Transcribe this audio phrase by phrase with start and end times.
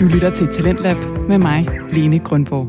[0.00, 0.96] Du lytter til Talentlab
[1.28, 2.68] med mig, Lene Grundborg.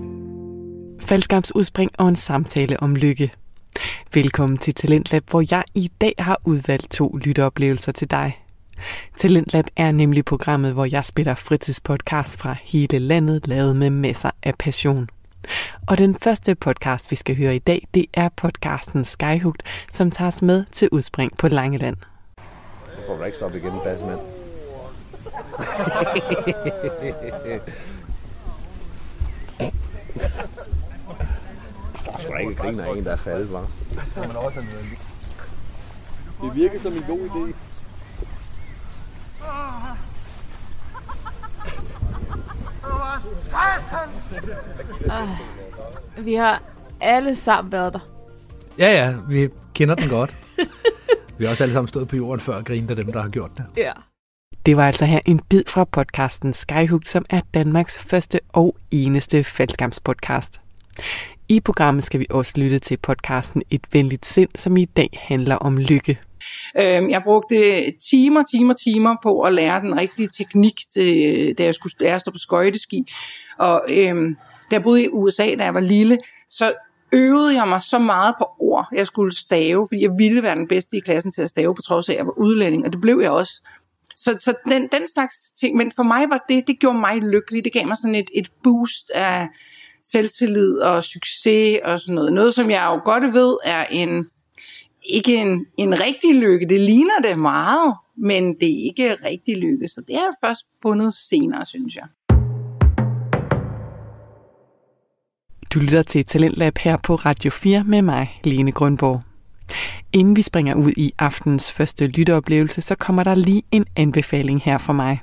[1.02, 3.32] Faldskabsudspring og en samtale om lykke.
[4.14, 8.42] Velkommen til Talentlab, hvor jeg i dag har udvalgt to lytteoplevelser til dig.
[9.18, 14.56] Talentlab er nemlig programmet, hvor jeg spiller fritidspodcast fra hele landet, lavet med masser af
[14.60, 15.10] passion.
[15.88, 20.28] Og den første podcast, vi skal høre i dag, det er podcasten Skyhugt, som tager
[20.28, 21.98] os med til udspring på Langeland.
[22.98, 24.47] Jeg får ikke stoppe igen, bassemand.
[32.06, 33.68] Der er sgu da ikke griner af en, der er faldet, var.
[36.42, 37.54] Det virker som en god idé.
[46.18, 46.62] Vi har
[47.02, 48.00] alle sammen været der.
[48.80, 50.40] Ja, ja, vi kender den godt.
[51.38, 53.30] vi har også alle sammen stået på jorden før og grinet af dem, der har
[53.30, 53.66] gjort det.
[53.78, 53.92] Ja.
[54.68, 59.44] Det var altså her en bid fra podcasten Skyhook, som er Danmarks første og eneste
[59.44, 60.62] faldskærmspodcast.
[61.50, 65.56] I programmet skal vi også lytte til podcasten Et venligt sind, som i dag handler
[65.56, 66.20] om lykke.
[66.80, 67.56] Øhm, jeg brugte
[68.10, 72.22] timer, timer, timer på at lære den rigtige teknik, til, da jeg skulle lære at
[72.22, 73.04] stå på skøjteski.
[73.58, 74.36] Og øhm,
[74.72, 76.18] da jeg boede i USA, da jeg var lille,
[76.50, 76.74] så
[77.12, 80.68] øvede jeg mig så meget på ord, jeg skulle stave, fordi jeg ville være den
[80.68, 83.02] bedste i klassen til at stave, på trods af, at jeg var udlænding, og det
[83.02, 83.62] blev jeg også.
[84.18, 87.64] Så, så den, den slags ting, men for mig var det, det gjorde mig lykkelig.
[87.64, 89.48] Det gav mig sådan et, et boost af
[90.04, 92.34] selvtillid og succes og sådan noget.
[92.34, 94.26] Noget, som jeg jo godt ved er en,
[95.04, 96.70] ikke en, en rigtig lykke.
[96.70, 99.88] Det ligner det meget, men det er ikke rigtig lykke.
[99.88, 102.06] Så det har jeg først fundet senere, synes jeg.
[105.74, 109.27] Du lytter til Talentlab her på Radio 4 med mig, Lene Grundborg.
[110.14, 114.78] Inden vi springer ud i aftens første lytteoplevelse, så kommer der lige en anbefaling her
[114.78, 115.22] fra mig.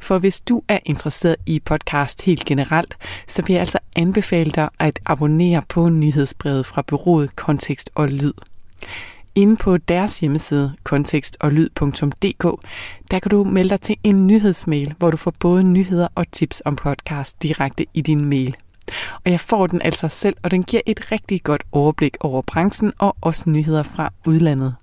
[0.00, 4.68] For hvis du er interesseret i podcast helt generelt, så vil jeg altså anbefale dig
[4.78, 8.32] at abonnere på nyhedsbrevet fra bureauet Kontekst og Lyd.
[9.34, 12.66] Inde på deres hjemmeside, kontekstoglyd.dk,
[13.10, 16.62] der kan du melde dig til en nyhedsmail, hvor du får både nyheder og tips
[16.64, 18.56] om podcast direkte i din mail.
[19.24, 22.92] Og jeg får den altså selv, og den giver et rigtig godt overblik over branchen
[22.98, 24.74] og også nyheder fra udlandet.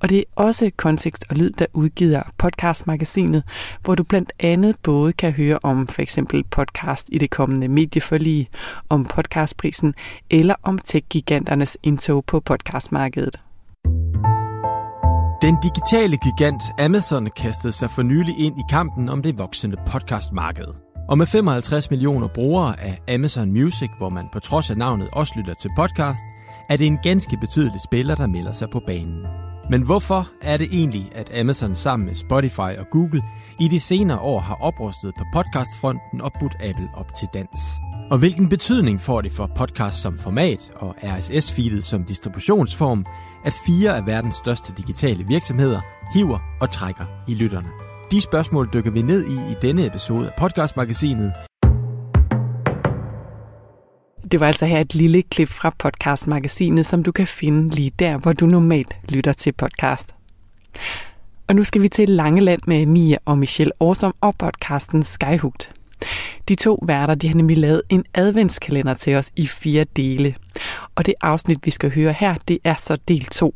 [0.00, 3.42] Og det er også Kontekst og Lyd, der udgiver podcastmagasinet,
[3.84, 8.48] hvor du blandt andet både kan høre om for eksempel podcast i det kommende medieforlig,
[8.88, 9.94] om podcastprisen
[10.30, 13.40] eller om tech-giganternes indtog på podcastmarkedet.
[15.42, 20.87] Den digitale gigant Amazon kastede sig for nylig ind i kampen om det voksende podcastmarked.
[21.08, 25.34] Og med 55 millioner brugere af Amazon Music, hvor man på trods af navnet også
[25.36, 26.22] lytter til podcast,
[26.68, 29.26] er det en ganske betydelig spiller, der melder sig på banen.
[29.70, 33.22] Men hvorfor er det egentlig, at Amazon sammen med Spotify og Google
[33.60, 37.60] i de senere år har oprustet på podcastfronten og budt Apple op til dans?
[38.10, 43.06] Og hvilken betydning får det for podcast som format og RSS-feedet som distributionsform,
[43.44, 45.80] at fire af verdens største digitale virksomheder
[46.14, 47.87] hiver og trækker i lytterne?
[48.10, 51.32] De spørgsmål dykker vi ned i i denne episode af podcastmagasinet,
[54.32, 58.16] Det var altså her et lille klip fra podcastmagasinet, som du kan finde lige der,
[58.16, 60.14] hvor du normalt lytter til podcast.
[61.48, 65.70] Og nu skal vi til Langeland med Mia og Michelle Årsom og podcasten Skyhugt.
[66.48, 70.34] De to værter de har nemlig lavet en adventskalender til os i fire dele.
[70.94, 73.54] Og det afsnit, vi skal høre her, det er så del 2.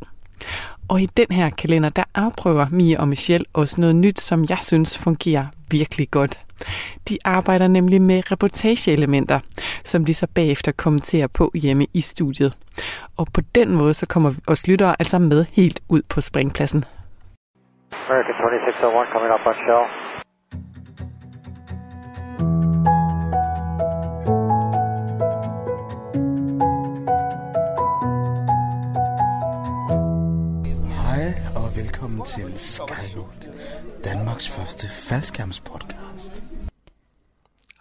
[0.89, 4.59] Og i den her kalender, der afprøver Mia og Michelle også noget nyt, som jeg
[4.63, 6.39] synes fungerer virkelig godt.
[7.09, 9.41] De arbejder nemlig med reportageelementer,
[9.85, 12.53] som de så bagefter kommenterer på hjemme i studiet.
[13.17, 16.85] Og på den måde så kommer os lyttere altså med helt ud på springpladsen.
[18.09, 19.85] American 2601 coming up on shell.
[32.23, 33.53] Velkommen til Skyhooked,
[34.05, 36.43] Danmarks første faldskærmspodcast.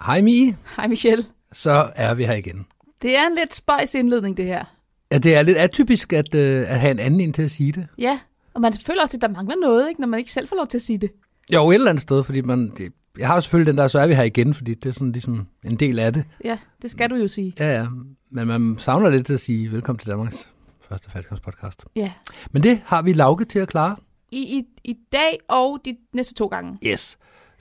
[0.05, 1.23] Hej Mie, Hej Michelle.
[1.51, 2.65] så er vi her igen.
[3.01, 4.65] Det er en lidt spøjs indledning, det her.
[5.11, 7.71] Ja, det er lidt atypisk at, øh, at have en anden ind til at sige
[7.71, 7.87] det.
[7.97, 8.19] Ja,
[8.53, 10.67] og man føler også, at der mangler noget, ikke, når man ikke selv får lov
[10.67, 11.11] til at sige det.
[11.53, 13.99] Jo, et eller andet sted, fordi man, det, jeg har jo selvfølgelig den der, så
[13.99, 16.23] er vi her igen, fordi det er sådan ligesom en del af det.
[16.43, 17.53] Ja, det skal du jo sige.
[17.59, 17.87] Ja, ja,
[18.31, 20.51] men man savner lidt at sige velkommen til Danmarks
[20.89, 21.85] første faldskabspodcast.
[21.95, 22.11] Ja.
[22.51, 23.95] Men det har vi Lauke til at klare.
[24.31, 26.77] I, i, I dag og de næste to gange.
[26.85, 27.17] Yes.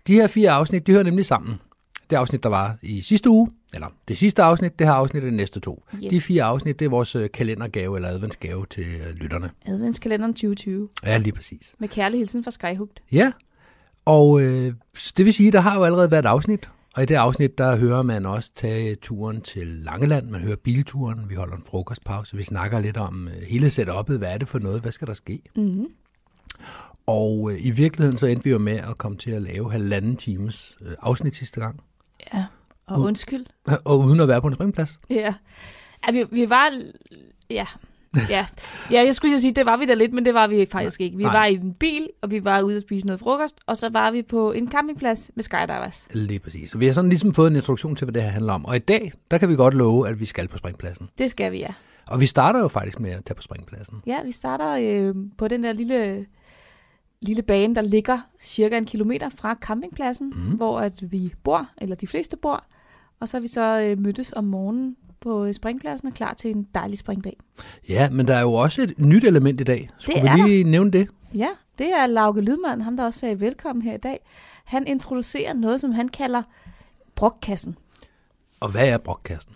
[0.07, 1.55] De her fire afsnit, de hører nemlig sammen.
[2.11, 5.31] Det afsnit, der var i sidste uge, eller det sidste afsnit, det her afsnit er
[5.31, 5.85] de næste to.
[5.95, 6.11] Yes.
[6.11, 9.51] De fire afsnit, det er vores øh, kalendergave eller adventsgave til øh, lytterne.
[9.67, 11.75] Adventskalenderen 2020 Ja, lige præcis.
[11.79, 12.97] med kærlig hilsen fra Skyhooked.
[13.13, 13.33] Ja,
[14.05, 14.75] Og øh,
[15.17, 17.77] det vil sige, der har jo allerede været et afsnit, og i det afsnit, der
[17.77, 22.43] hører man også tage turen til Langeland, man hører bilturen, vi holder en frokostpause, vi
[22.43, 25.43] snakker lidt om øh, hele setup'et, hvad er det for noget, hvad skal der ske?
[25.57, 25.87] Mm-hmm.
[27.07, 30.17] Og øh, i virkeligheden så endte vi jo med at komme til at lave halvanden
[30.17, 31.81] times øh, afsnit sidste gang,
[32.35, 32.45] Ja,
[32.87, 33.47] og Ud- undskyld.
[33.85, 35.01] og uden at være på en springplads.
[35.11, 35.35] Ja.
[36.07, 36.71] ja vi, vi var...
[37.51, 37.67] Ja.
[38.29, 38.47] Ja.
[38.91, 41.17] ja, jeg skulle sige, det var vi da lidt, men det var vi faktisk ikke.
[41.17, 41.33] Vi Nej.
[41.39, 44.11] var i en bil, og vi var ude at spise noget frokost, og så var
[44.11, 46.09] vi på en campingplads med skydivers.
[46.12, 46.71] Lige præcis.
[46.71, 48.65] Så vi har sådan ligesom fået en introduktion til, hvad det her handler om.
[48.67, 51.09] Og i dag, der kan vi godt love, at vi skal på springpladsen.
[51.19, 51.73] Det skal vi, ja.
[52.09, 54.03] Og vi starter jo faktisk med at tage på springpladsen.
[54.07, 56.27] Ja, vi starter øh, på den der lille,
[57.23, 60.57] lille bane, der ligger cirka en kilometer fra campingpladsen, mm.
[60.57, 62.65] hvor at vi bor, eller de fleste bor.
[63.21, 66.51] Og så er vi så øh, mødtes om morgenen på øh, springpladsen og klar til
[66.51, 67.37] en dejlig springdag.
[67.89, 69.91] Ja, men der er jo også et nyt element i dag.
[69.99, 71.09] Skulle er vi lige nævne det?
[71.35, 74.21] Ja, det er Lauke Lydmand, ham der også sagde velkommen her i dag.
[74.65, 76.43] Han introducerer noget, som han kalder
[77.15, 77.77] brokkassen.
[78.61, 79.53] Og hvad er brokkassen?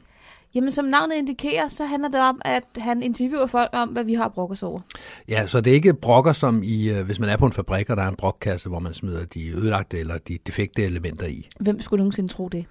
[0.54, 4.14] Jamen, som navnet indikerer, så handler det om, at han interviewer folk om, hvad vi
[4.14, 4.80] har brokket os over.
[5.28, 7.90] Ja, så det er ikke brokker som i, øh, hvis man er på en fabrik,
[7.90, 11.48] og der er en brokkasse, hvor man smider de ødelagte eller de defekte elementer i.
[11.60, 12.64] Hvem skulle nogensinde tro det?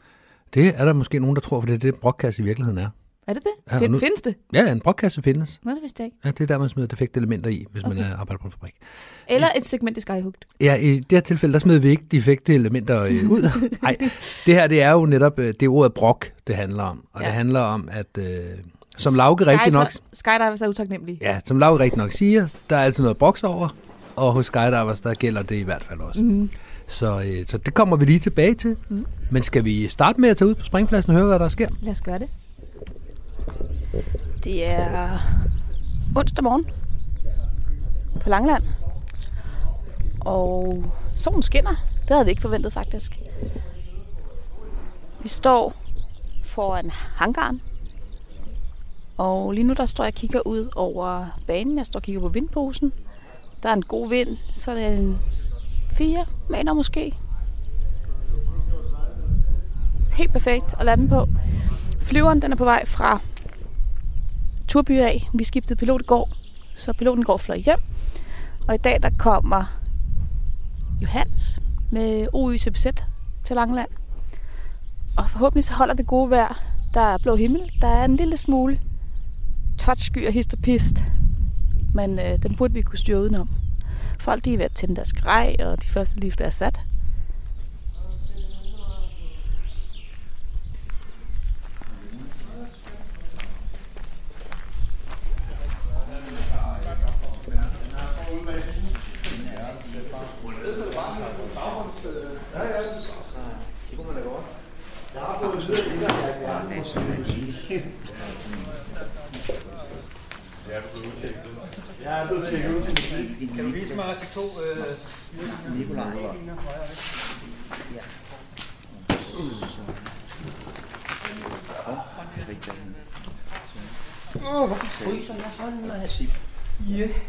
[0.53, 2.89] Det er der måske nogen, der tror, for det er det, brokkasse i virkeligheden er.
[3.27, 3.51] Er det det?
[3.71, 4.35] Ja, Ja, nu- Findes det?
[4.53, 5.59] Ja, en brokkasse findes.
[5.63, 6.17] Nå, det vidste jeg ikke.
[6.25, 7.95] Ja, det er der, man smider defekte elementer i, hvis okay.
[7.95, 8.73] man er arbejder på en fabrik.
[9.29, 10.45] Eller et segment i Skyhugt.
[10.61, 13.69] Ja, i det her tilfælde, der smider vi ikke defekte elementer øh, ud.
[13.81, 13.95] Nej,
[14.45, 17.05] det her, det er jo netop, øh, det er ordet brok, det handler om.
[17.13, 17.25] Og ja.
[17.27, 17.31] Ja.
[17.31, 18.25] det handler om, at øh,
[18.97, 21.17] som Lauke rigtig nok, Skydivers er utaknemmelige.
[21.21, 23.75] ja, som Lauke rigtig nok siger, der er altid noget broks over,
[24.15, 26.21] og hos skydivers, der gælder det i hvert fald også.
[26.21, 26.49] Mm.
[26.87, 28.77] Så, øh, så det kommer vi lige tilbage til.
[28.89, 29.05] Mm.
[29.31, 31.67] Men skal vi starte med at tage ud på springpladsen og høre, hvad der sker?
[31.81, 32.27] Lad os gøre det.
[34.43, 35.19] Det er
[36.15, 36.65] onsdag morgen
[38.21, 38.63] på Langland.
[40.21, 40.83] Og
[41.15, 41.75] solen skinner.
[42.01, 43.19] Det havde vi ikke forventet faktisk.
[45.21, 45.73] Vi står
[46.43, 47.61] foran hangaren.
[49.17, 51.77] Og lige nu der står jeg og kigger ud over banen.
[51.77, 52.93] Jeg står og kigger på vindposen.
[53.63, 54.37] Der er en god vind.
[54.51, 55.19] Så er det en
[55.91, 57.15] 4 meter måske.
[60.13, 61.27] Helt perfekt at lande på.
[61.99, 63.21] Flyveren den er på vej fra
[64.73, 65.29] Turby af.
[65.33, 66.29] Vi skiftede pilot i går,
[66.75, 67.79] så piloten går fløj hjem.
[68.67, 69.79] Og i dag der kommer
[71.01, 71.59] Johans
[71.91, 72.85] med OYCBZ
[73.43, 73.89] til Langeland.
[75.17, 76.63] Og forhåbentlig så holder det gode vejr.
[76.93, 77.61] Der er blå himmel.
[77.81, 78.79] Der er en lille smule
[79.77, 81.03] touchsky og hist og pist.
[81.93, 83.49] Men øh, den burde vi kunne styre udenom.
[84.19, 86.81] Folk de er ved at tænde deres grej, og de første lift er sat.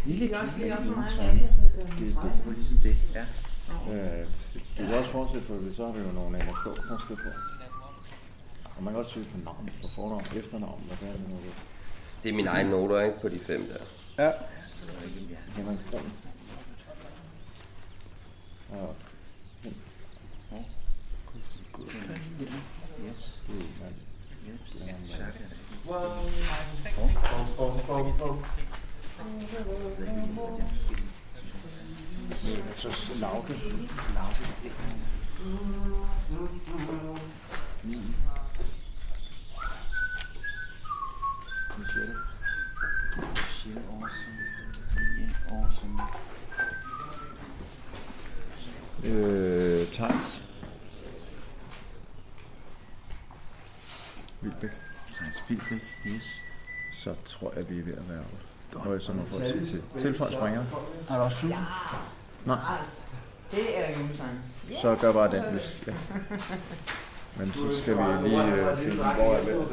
[0.04, 1.48] Lille kiste af juletræerne.
[1.98, 2.16] Det, det
[2.46, 3.24] var ligesom det, ja.
[3.92, 4.26] Øh,
[4.78, 7.30] du kan også fortsætte det, så har vi jo nogle NSK, der skal på.
[8.76, 11.36] Og man kan også søge på navn, på fornavn, efternavn, hvad det er det nu.
[12.22, 13.20] Det er mine egne noter, ikke?
[13.20, 13.84] På de fem der.
[14.18, 14.32] Ja.
[15.56, 16.12] Henrik Kron.
[18.70, 18.96] Og
[23.06, 23.42] Yes.
[49.04, 50.42] Øh, Thijs.
[54.40, 54.70] Vildbæk.
[55.10, 55.80] Thijs Bilbæk.
[56.06, 56.42] Yes.
[56.98, 58.24] Så tror jeg, vi er ved at være
[58.76, 59.82] høje som at få at sige til.
[59.98, 60.64] Tilføj springer.
[61.08, 61.56] Er der også Susan?
[62.44, 62.58] Nej.
[63.50, 64.40] Det er julesang.
[64.82, 65.86] Så gør bare den, hvis...
[65.86, 65.92] Ja.
[67.36, 69.64] Men så skal vi lige øh, finde, hvor er det.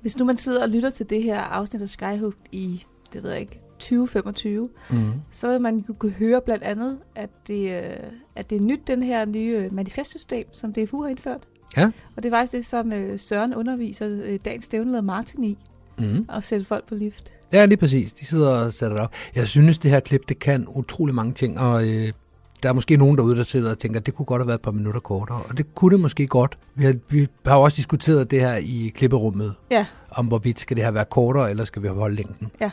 [0.00, 3.30] Hvis nu man sidder og lytter til det her afsnit af Skyhook i, det ved
[3.30, 4.96] jeg ikke, 2025, Mm.
[5.30, 7.96] så vil man jo kunne høre blandt andet, at det, øh,
[8.36, 11.40] at det er nyt, den her nye øh, manifestsystem, som DFU har indført.
[11.76, 11.90] Ja.
[12.16, 15.58] Og det er faktisk det, som øh, Søren underviser dagens stævne Martin i.
[15.98, 16.24] Mm.
[16.28, 17.32] og sætte folk på lift.
[17.52, 18.12] Ja, lige præcis.
[18.12, 19.14] De sidder og sætter det op.
[19.34, 22.12] Jeg synes, det her klip, det kan utrolig mange ting, og øh,
[22.62, 24.58] der er måske nogen derude, der sidder og tænker, at det kunne godt have været
[24.58, 26.58] et par minutter kortere, og det kunne det måske godt.
[26.74, 30.84] Vi har, vi har også diskuteret det her i klipperummet, Ja, om hvorvidt skal det
[30.84, 32.50] her være kortere, eller skal vi holde længden.
[32.60, 32.70] Ja.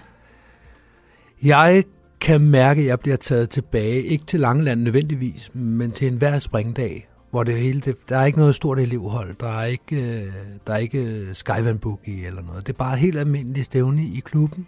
[1.44, 1.84] Jeg
[2.22, 7.08] kan mærke, at jeg bliver taget tilbage, ikke til Langeland nødvendigvis, men til enhver springdag,
[7.32, 10.34] hvor det hele, det, der er ikke noget stort elevhold, der er ikke, øh,
[10.67, 12.67] der er ikke øh, Skyvan Boogie eller noget.
[12.67, 14.67] Det er bare et helt almindeligt stævne i klubben,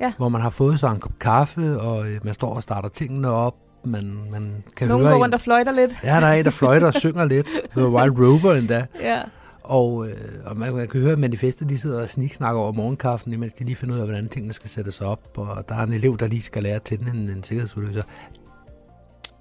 [0.00, 0.12] Ja.
[0.16, 3.28] hvor man har fået sig en kop kaffe, og øh, man står og starter tingene
[3.30, 3.54] op,
[3.84, 5.90] man, man kan nogen høre går en- rundt og fløjter lidt.
[6.04, 7.46] Ja, der er en, der fløjter og synger lidt.
[7.70, 8.86] The Wild Rover endda.
[9.02, 9.20] Ja.
[9.62, 13.32] Og, øh, og man, man kan høre, at manifestet de sidder og sniksnakker over morgenkaffen,
[13.32, 15.20] imens de lige finder ud af, hvordan tingene skal sættes op.
[15.38, 18.02] Og der er en elev, der lige skal lære at tænde en, en sikkerhedsudløser.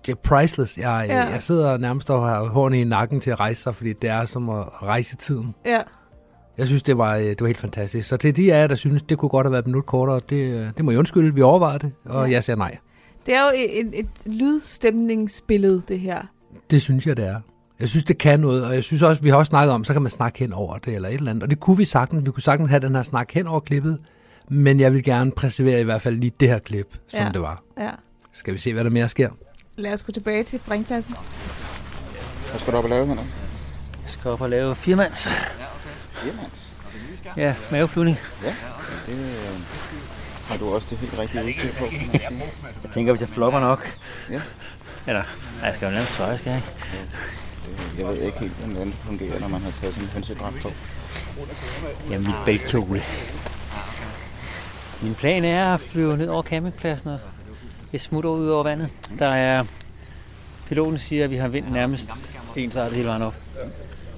[0.06, 0.77] Det er priceless.
[0.77, 1.24] Jeg, ja.
[1.25, 4.25] Jeg sidder nærmest og har hårene i nakken til at rejse sig, fordi det er
[4.25, 5.56] som at rejse i tiden.
[5.65, 5.82] Ja.
[6.58, 8.08] Jeg synes, det var, øh, det var helt fantastisk.
[8.10, 10.22] Så til de af jer, der synes, det kunne godt have været et minut kortere,
[10.29, 11.34] det, øh, det må jeg undskylde.
[11.36, 12.32] Vi overvejede det, og Ja.
[12.34, 12.77] jeg siger nej.
[13.27, 16.22] Det er jo et, et, lydstemningsbillede, det her.
[16.72, 17.41] Det synes jeg, det er.
[17.79, 19.93] Jeg synes, det kan noget, og jeg synes også, vi har også snakket om, så
[19.93, 21.43] kan man snakke hen over det, eller et eller andet.
[21.43, 22.25] Og det kunne vi sagtens.
[22.25, 24.00] Vi kunne sagtens have den her snak hen over klippet,
[24.50, 27.31] men jeg vil gerne preservere i hvert fald lige det her klip, som Ja.
[27.31, 27.63] det var.
[27.79, 27.89] Ja.
[28.34, 29.29] Skal vi se, hvad der mere sker?
[29.75, 31.15] Lad os gå tilbage til springpladsen.
[32.50, 33.25] Hvad skal du op og lave, Henrik?
[34.01, 35.27] Jeg skal op og lave firemands.
[36.12, 36.72] Firmands?
[37.38, 38.17] Ja, maveflyvning.
[38.43, 38.53] Ja,
[39.07, 39.60] det øh,
[40.48, 42.10] har du også det helt rigtige udstyr på, sige.
[42.84, 43.98] Jeg tænker, hvis jeg flopper nok.
[44.30, 44.42] Ja.
[45.08, 45.24] Eller,
[45.63, 46.72] jeg skal jo en svare, skal jeg ikke?
[47.98, 50.72] Jeg ved ikke helt, hvordan det fungerer, når man har taget sådan en hønsedragt på.
[52.12, 53.01] Ja, mit bagkjole.
[55.01, 57.20] Min plan er at flyve ned over campingpladsen og
[57.94, 58.89] jeg smutter ud over vandet.
[59.20, 59.63] Der er,
[60.68, 62.10] piloten siger, at vi har vind nærmest
[62.56, 63.36] ensartet hele vejen op.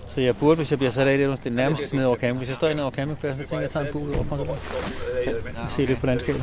[0.10, 2.38] Så jeg burde, hvis jeg bliver sat af det, det er nærmest ned over camping.
[2.38, 4.26] Hvis jeg står ned over campingpladsen, så tænker jeg, at jeg tager en ud over
[4.30, 4.60] kontoret.
[5.64, 6.42] Og se lidt på landskabet.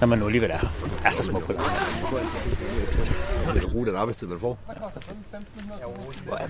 [0.00, 0.72] Når man nu alligevel er,
[1.04, 1.70] er så smuk på landet.
[3.46, 4.58] Man kan bruge den arbejdstid, man får.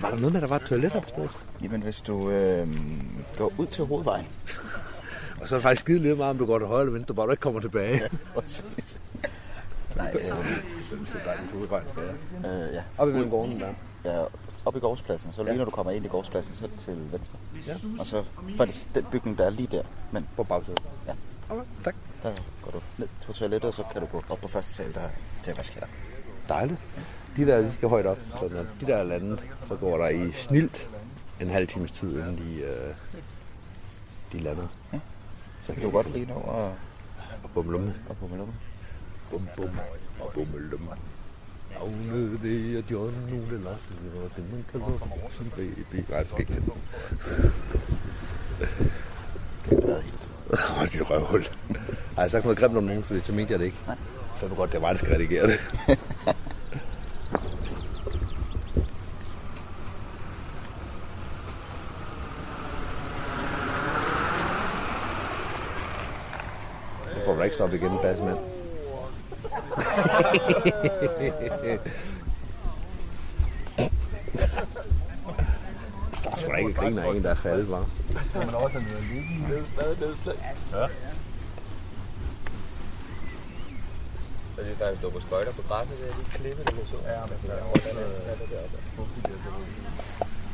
[0.01, 1.29] Var der noget med, at der var et toilet på stedet?
[1.63, 2.67] Jamen, hvis du øh,
[3.37, 4.25] går ud til hovedvejen,
[5.41, 7.15] Og så er det faktisk skide lige meget, om du går til højre eller venstre,
[7.15, 8.01] bare du ikke kommer tilbage.
[9.95, 10.33] Nej, øh, jeg
[10.85, 12.51] synes, det er dejligt for udvejen, skal jeg.
[12.51, 12.81] Øh, ja.
[12.97, 13.67] Op imellem gården der.
[14.05, 14.23] Ja,
[14.65, 15.33] op i gårdspladsen.
[15.33, 17.37] Så lige når du kommer ind i gårdspladsen, så til venstre.
[17.67, 17.73] Ja.
[17.99, 18.23] Og så
[18.57, 19.83] faktisk den bygning, der er lige der.
[20.11, 20.81] Men På bagsædet.
[21.07, 21.13] Ja.
[21.49, 21.95] Okay, tak.
[22.23, 22.31] der
[22.63, 24.99] går du ned på toilettet, og så kan du gå op på første sal, der
[24.99, 25.09] er
[25.43, 25.89] til at vaske dig.
[26.49, 26.79] Dejligt.
[27.37, 30.09] De der, de skal højt op, så når de der er landet, så går der
[30.09, 30.89] i snilt
[31.41, 32.95] en halv times tid, inden de, øh,
[34.31, 34.67] de lander.
[35.61, 36.65] Så kan du godt lige nå og,
[37.43, 37.93] Og bumlumme.
[38.09, 38.45] og på med
[39.29, 39.69] Bum, bum,
[40.19, 40.87] og bummelumme.
[41.73, 44.87] Navnet det er John, nu er det Lars, det er det, man kalder
[45.29, 46.03] som baby.
[46.09, 46.63] Nej, det skal ikke til.
[50.51, 51.41] Åh, dit røvhul.
[51.41, 51.47] Ej,
[52.15, 53.77] jeg har sagt noget grimt om nogen, fordi så mente jeg det ikke.
[53.87, 53.95] Nej.
[54.35, 55.59] Fandme godt, det er mig, der skal redigere det.
[67.15, 68.52] Nu får du ikke stoppet igen, bassmand.
[76.23, 77.85] Der er sgu da ikke griner af en, der er faldet, var.
[78.33, 80.35] Men også noget lige ned, badnedslag.
[80.71, 80.87] Ja.
[84.55, 86.95] Så det der er stå på skøjter på græsset, det er lige klippet, det så.
[87.11, 88.57] Ja, men det er over den her, det der.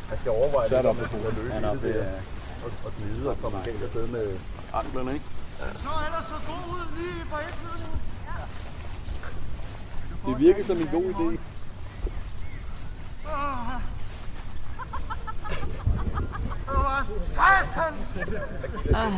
[0.09, 2.03] Jeg skal overveje Så er det, der om det kunne løse Ja, nå, det der.
[2.03, 2.21] er-
[2.65, 4.27] Og, og glide og komme galt afsted med
[4.73, 5.25] anklerne, ikke?
[5.85, 7.99] Så er der så god ud lige på indflyvningen.
[10.29, 11.38] Det virker som en god idé.
[16.69, 18.17] Åh, satans!
[18.93, 19.13] Ah,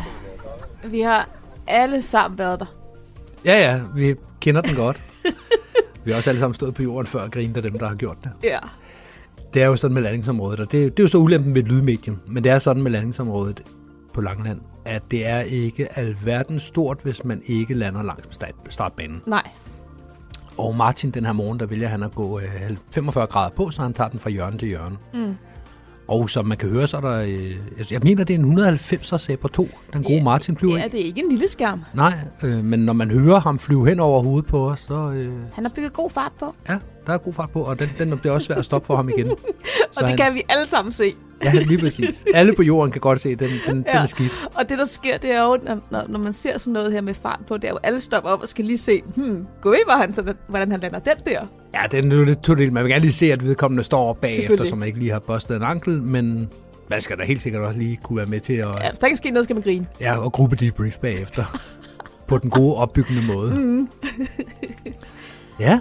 [0.92, 1.30] vi har
[1.68, 2.66] alle sammen været der.
[3.46, 5.06] Ja, ja, vi kender den godt.
[6.04, 7.96] vi har også alle sammen stået på jorden før og grinet af dem, der har
[7.96, 8.32] gjort det.
[8.44, 8.60] Ja.
[9.54, 11.68] Det er jo sådan med landingsområdet, og det, det er jo så ulempen ved et
[11.68, 13.62] lydmedium, men det er sådan med landingsområdet
[14.14, 18.56] på Langland, at det er ikke alverden stort, hvis man ikke lander langs med start,
[18.70, 19.22] startbanen.
[19.26, 19.50] Nej.
[20.62, 22.46] Og Martin den her morgen, der vælger han at gå øh,
[22.94, 24.96] 45 grader på, så han tager den fra hjørne til hjørne.
[25.14, 25.36] Mm.
[26.08, 28.46] Og som man kan høre, så er der, øh, jeg- jeg mener, det er en
[28.60, 31.82] 190'er Sabre 2, den gode Martin flyver Ja, det er ikke en lille skærm.
[31.94, 32.14] Nej,
[32.44, 35.64] øh, men når man hører ham flyve hen over hovedet på os, så øh, Han
[35.66, 36.78] har bygget god fart på, ja,
[37.08, 39.10] der er god fart på, og den, den bliver også svær at stoppe for ham
[39.10, 39.28] igen.
[39.98, 41.14] og det han, kan vi alle sammen se.
[41.44, 42.26] Ja, lige præcis.
[42.34, 43.92] Alle på jorden kan godt se, at den, den, ja.
[43.92, 44.32] den er skidt.
[44.54, 47.14] Og det, der sker, det er jo, når, når, man ser sådan noget her med
[47.14, 49.78] fart på, det er jo, alle stopper op og skal lige se, hmm, gå i,
[49.90, 51.46] han, så, hvordan han lander den der.
[51.74, 52.74] Ja, den er jo lidt todelt.
[52.74, 55.20] Man vil gerne lige se, at vedkommende står op bagefter, så man ikke lige har
[55.20, 56.50] bustet en ankel, men,
[56.90, 59.08] Man skal da helt sikkert også lige kunne være med til at, Ja, hvis der
[59.08, 59.86] kan ske noget, skal man grine.
[60.02, 61.60] ja, at gruppe debrief bagefter.
[62.28, 63.56] på den gode, opbyggende måde.
[63.56, 63.90] Mm.
[65.60, 65.80] Ja.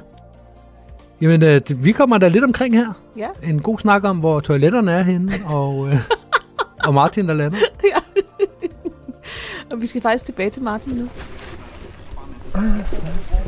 [1.21, 2.93] Jamen, øh, vi kommer da lidt omkring her.
[3.17, 3.29] Ja.
[3.43, 5.97] En god snak om, hvor toiletterne er henne, og, øh,
[6.87, 7.59] og Martin, der lander.
[9.71, 11.09] Og vi skal faktisk tilbage til Martin nu.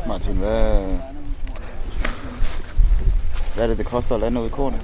[0.09, 0.83] Martin, hvad...
[3.55, 4.81] Hvad er det, det koster at lande ud i kornet?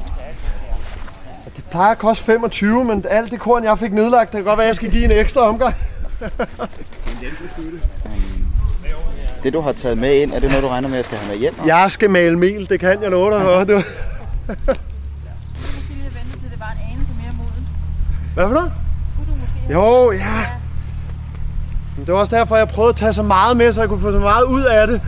[1.57, 4.59] Det plejer at koste 25, men alt det korn, jeg fik nedlagt, det kan godt
[4.59, 5.75] være, at jeg skal give en ekstra omgang.
[9.43, 11.19] Det, du har taget med ind, er det noget, du regner med, at jeg skal
[11.19, 11.55] have med hjem?
[11.67, 13.41] Jeg skal male mel, det kan jeg love dig.
[13.41, 13.65] hva'?
[13.65, 13.85] Det var...
[18.35, 18.73] Hvad for noget?
[19.71, 20.47] Jo, ja.
[21.97, 24.01] Men det var også derfor, jeg prøvede at tage så meget med, så jeg kunne
[24.01, 25.01] få så meget ud af det.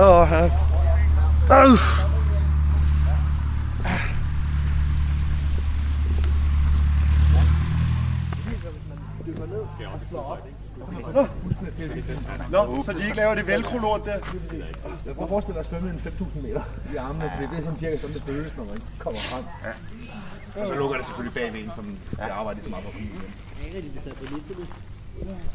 [0.00, 0.44] Åh, ja.
[1.62, 1.78] Øh.
[12.50, 14.12] Nå, så de ikke laver det velcro-lort der.
[15.06, 16.62] Jeg kan forestille dig at svømme en 5.000 meter
[16.94, 19.44] i armene, for det er sådan cirka sådan, det føles, når man kommer frem.
[19.64, 20.60] Ja.
[20.60, 23.22] Og så lukker det selvfølgelig bagved en, som skal arbejde så meget på bilen.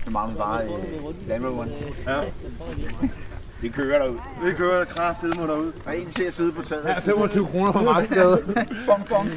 [0.05, 0.71] Det mangler bare i
[1.27, 1.71] landroveren.
[2.07, 2.21] Ja.
[3.61, 4.17] Vi kører derud.
[4.43, 5.71] Vi kører kraftigt mod derud.
[5.85, 6.85] Der er en til at sidde på taget.
[6.85, 8.41] Ja, 25 kroner for markedsgade.
[8.87, 9.29] bong, bong.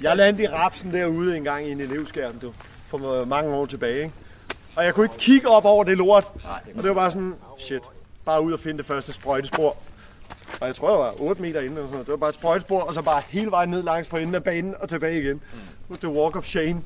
[0.00, 2.52] Jeg landede i rapsen derude en gang i en elevskærm, du.
[2.86, 4.14] For mange år tilbage, ikke?
[4.76, 6.32] Og jeg kunne ikke kigge op over det lort.
[6.76, 7.82] Og det var bare sådan, shit.
[8.24, 9.76] Bare ud og finde det første sprøjtespor.
[10.60, 11.66] Og jeg tror, jeg var 8 meter inde.
[11.72, 12.06] Eller sådan noget.
[12.06, 14.44] Det var bare et sprøjtespor, og så bare hele vejen ned langs på enden af
[14.44, 15.40] banen og tilbage igen.
[15.88, 15.96] Mm.
[15.96, 16.82] Det var walk of shame.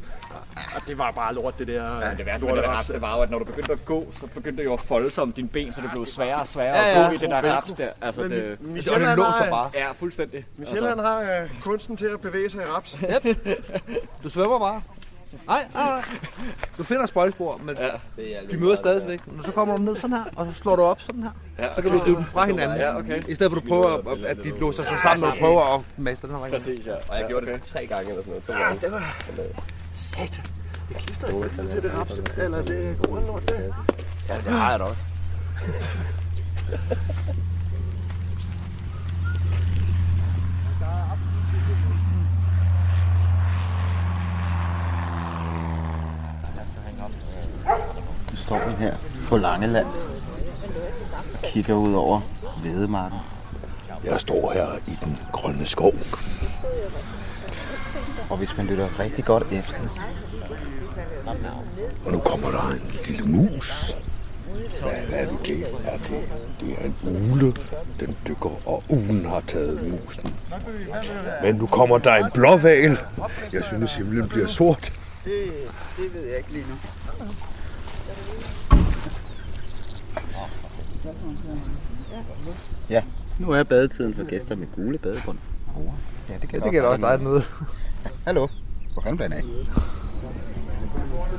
[0.76, 2.00] Og det var bare lort, det der.
[2.08, 4.06] Ja, det værste med det raps det var jo, at når du begyndte at gå,
[4.12, 6.48] så begyndte det jo at folde sig om dine ben, så det blev sværere og
[6.48, 7.06] sværere Ja, at ja.
[7.08, 7.88] gå i det der raps der.
[8.02, 10.44] Altså, Men det, Michel, han har- Ja, fuldstændig.
[10.56, 12.96] Michel han har øh, kunsten til at bevæge sig i raps.
[14.22, 14.82] Du svømmer bare.
[15.46, 16.02] Nej, nej.
[16.78, 17.90] Du finder sprøjtespor, men ja,
[18.50, 19.20] de møder stadigvæk.
[19.26, 21.30] Når så kommer du ned sådan her, og så slår du op sådan her.
[21.58, 21.74] Ja.
[21.74, 22.78] Så kan du rive dem fra hinanden.
[22.78, 23.22] Ja, okay.
[23.28, 25.80] I stedet for at du prøver, at- at de låser sig sammen, du prøver at
[25.96, 26.48] maste den her.
[26.48, 26.92] Præcis, ja.
[27.08, 28.80] Og jeg gjorde det tre gange eller sådan noget.
[28.82, 29.16] Ja, det var...
[29.94, 30.44] Satan.
[30.88, 33.60] Det klister ikke til det raps, eller det gode lort der.
[34.28, 34.96] Ja, det har jeg da også.
[48.54, 48.94] Vi her
[49.28, 49.86] på Langeland
[51.32, 52.20] og kigger ud over
[52.62, 53.18] Vedemarken.
[54.04, 55.92] Jeg står her i den grønne skov.
[58.30, 59.82] Og hvis man lytter rigtig godt efter,
[62.06, 63.96] Og nu kommer der en lille mus.
[64.82, 65.98] Hvad, hvad er det, det er?
[65.98, 66.28] Det,
[66.60, 67.54] det er en ule.
[68.00, 70.34] Den dykker, og ulen har taget musen.
[71.42, 72.98] Men nu kommer der en blåval.
[73.52, 74.92] Jeg synes, himlen bliver sort.
[75.24, 75.32] Det,
[75.96, 76.74] det ved jeg ikke lige nu.
[82.90, 83.02] Ja,
[83.38, 85.38] nu er badetiden for gæster med gule badebund.
[86.28, 87.44] Ja, det det gælder også dig noget.
[88.24, 88.48] Hallo.
[88.92, 89.42] Hvor fanden den af?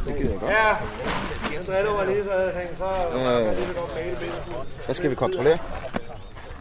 [0.07, 0.51] Det gider jeg godt.
[0.51, 4.43] Ja, jeg driller mig lige, så så Øh, det godt male billedet.
[4.85, 5.57] Hvad skal vi kontrollere?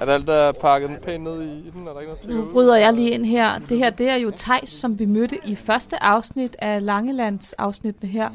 [0.05, 1.89] Er der alt, der er pakket pænt ned i den?
[1.89, 3.59] Er der ikke noget Nu bryder jeg lige ind her.
[3.59, 8.11] Det her, det er jo Tejs, som vi mødte i første afsnit af Langelands afsnittene
[8.11, 8.31] her.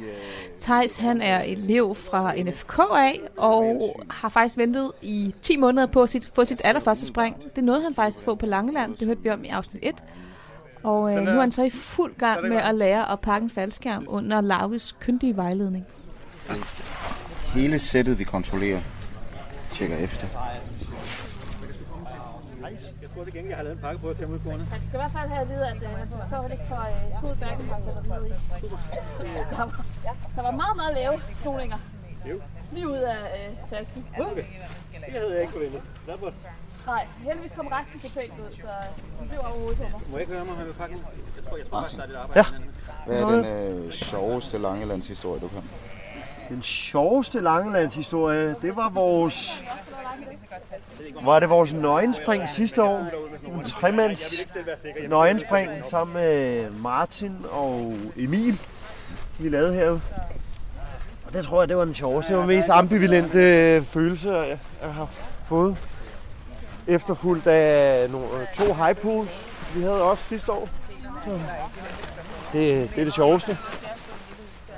[0.59, 6.07] Tejs, han er elev fra NFK af, og har faktisk ventet i 10 måneder på
[6.07, 7.35] sit, på sit allerførste spring.
[7.55, 8.95] Det nåede han faktisk at få på Langeland.
[8.95, 9.95] Det hørte vi om i afsnit 1.
[10.83, 13.49] Og øh, nu er han så i fuld gang med at lære at pakke en
[13.49, 15.85] faldskærm under Lauges kyndige vejledning.
[17.53, 18.79] Hele sættet, vi kontrollerer,
[19.73, 20.27] tjekker efter.
[23.29, 24.65] Til gengæld, jeg har lavet en pakke på at tage mod kornet.
[24.75, 26.81] Han skal i hvert fald have at vide, at øh, han skal prøve ikke for
[26.91, 28.33] øh, smooth backen, har sat ned i.
[29.51, 29.85] Der, var-
[30.35, 31.77] der var meget, meget lave snoninger.
[32.29, 32.41] Jo.
[32.71, 34.05] Lige ud af øh, tasken.
[34.19, 34.43] Okay.
[35.05, 35.81] Det havde jeg ikke forventet.
[36.23, 36.35] Was...
[36.85, 38.67] Nej, heldigvis kom resten til fælt ud, så
[39.19, 40.01] det blev overhovedet på mig.
[40.09, 41.03] Må jeg ikke høre mig, om jeg vil pakke den?
[41.37, 42.45] Jeg tror, jeg tror faktisk, der er lidt arbejde.
[42.53, 42.59] Ja.
[42.59, 42.67] med.
[43.05, 43.27] Hvad er
[43.75, 45.63] den øh, sjoveste Langelandshistorie, du kan?
[46.49, 49.63] Den sjoveste Langelandshistorie, det var vores...
[51.23, 53.07] Var det vores nøgenspring sidste år?
[53.45, 54.45] En tremands
[55.09, 58.59] nøgenspring sammen med Martin og Emil,
[59.39, 60.01] vi lavede herude.
[61.27, 62.29] Og det tror jeg, det var den sjoveste.
[62.29, 65.09] Det var den mest ambivalente øh, følelse, jeg, har
[65.45, 65.85] fået.
[66.87, 69.29] Efterfuldt af nogle, øh, to high pools,
[69.75, 70.69] vi havde også sidste år.
[71.25, 71.29] Så
[72.53, 73.57] det, det er det sjoveste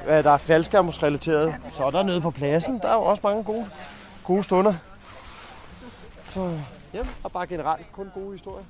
[0.05, 1.53] hvad der er faldskærmsrelateret.
[1.77, 3.65] Så er der nede på pladsen, der er jo også mange gode,
[4.23, 4.73] gode stunder.
[6.33, 6.49] Så
[6.93, 8.65] ja, og bare generelt kun gode historier.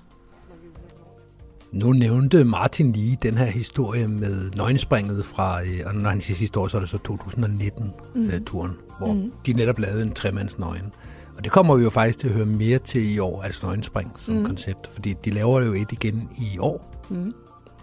[1.72, 6.38] Nu nævnte Martin lige den her historie med nøgenspringet fra, øh, og når han siger
[6.38, 8.80] sidste år, så er det så 2019-turen, Mhm.
[8.98, 9.32] hvor Mhm.
[9.46, 10.94] de netop lavede en tremands nøgen.
[11.38, 14.14] Og det kommer vi jo faktisk til at høre mere til i år, altså nøgenspring
[14.18, 14.46] som Mhm.
[14.46, 17.04] koncept, fordi de laver jo et igen i år.
[17.10, 17.34] Mm.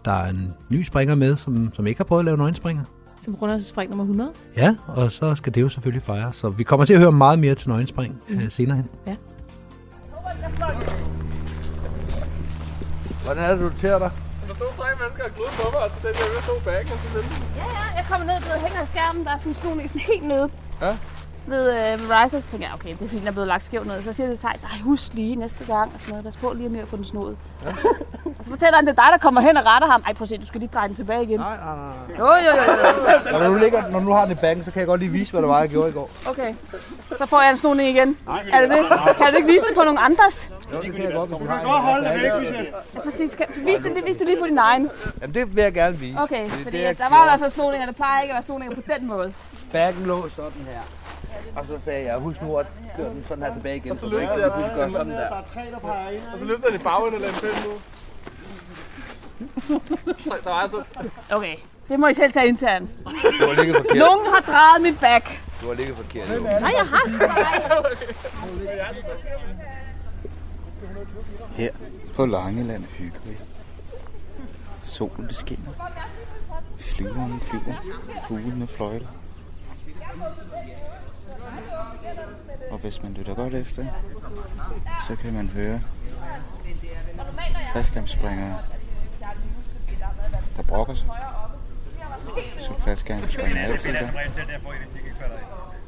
[0.05, 2.85] Der er en ny springer med, som, som ikke har prøvet at lave nøgenspringer.
[3.21, 4.31] Som runder til spring nummer 100.
[4.57, 6.37] Ja, og så skal det jo selvfølgelig fejres.
[6.37, 8.41] Så vi kommer til at høre meget mere til nøgenspring Mhm.
[8.41, 8.87] øh, senere hen.
[9.07, 9.17] Ja.
[13.25, 14.11] Hvordan er det, du noterer dig?
[14.49, 16.89] Der stod tre mennesker og glød på mig, og så den jeg ved stod bagen,
[16.95, 17.27] og så den.
[17.61, 20.27] Ja, ja, jeg kommer ned, du ved, hænger i skærmen, der er sådan en helt
[20.33, 20.49] nede.
[20.85, 20.93] Ja.
[21.49, 23.65] Ved, øh, ved Riser, så tænker jeg, okay, det er fint, den er blevet lagt
[23.65, 24.03] skævt ned.
[24.03, 26.25] Så siger jeg til Thijs, ej, husk lige næste gang, og sådan noget.
[26.25, 27.37] Pas på lige med at få den snoet.
[27.65, 27.69] Ja.
[28.39, 30.03] og så fortæller han, det er dig, der kommer hen og retter ham.
[30.07, 31.41] Ej, prøv at se, du skal lige dreje den tilbage igen.
[31.41, 32.19] Nej, nej, nej.
[32.19, 32.73] Jo, jo, jo,
[33.33, 33.39] jo.
[33.39, 35.33] Når du, ligger, når du har den i bagen, så kan jeg godt lige vise,
[35.33, 36.11] hvad det var, jeg gjorde i går.
[36.29, 36.55] Okay,
[37.19, 38.17] så får jeg en snoning igen.
[38.27, 38.45] Nej.
[38.53, 38.79] Er det det?
[39.17, 40.51] Kan du ikke vise det på nogen andres?
[40.73, 41.31] Jo, det kan jeg godt.
[41.31, 42.67] Du kan godt holde det væk, Michelle.
[42.95, 43.35] Ja, præcis.
[43.35, 44.91] Kan, vis, det, lige- vis det lige på din egen.
[45.21, 46.19] Jamen, det vil jeg gerne vise.
[46.21, 48.23] Okay, Det er fordi det, jeg at der var i hvert fald snoninger, der plejer
[48.23, 49.33] ikke at være snoninger på den måde.
[49.73, 50.81] Bagen lå sådan her.
[51.57, 53.93] Og så sagde jeg, husk nu at køre den sådan her tilbage igen.
[53.93, 55.29] Og så ikke jeg at gøre sådan der.
[55.55, 56.23] tre, der peger ind.
[56.33, 57.73] Og så løfter jeg det og lader den fælde nu.
[60.25, 60.83] Så Der var altså...
[61.31, 61.57] Okay,
[61.89, 62.91] det må I selv tage internt.
[63.41, 63.97] Du har ligget forkert.
[63.97, 65.41] Nogen har drejet mit back.
[65.63, 66.37] Du har ligget forkert.
[66.37, 66.43] jo.
[66.43, 67.63] Nej, jeg har sgu ej.
[71.55, 71.71] Her
[72.17, 73.37] på Langeland hygger vi.
[74.85, 75.71] Solen skinner.
[76.79, 77.75] Flyveren flyver.
[78.29, 79.07] Fuglene fløjter.
[82.71, 83.87] Og hvis man lytter godt efter,
[85.09, 85.81] så kan man høre
[87.73, 88.59] faldskærmsspringere,
[90.57, 91.09] der brokker sig.
[92.61, 94.11] Så faldskærmsspringere altid der.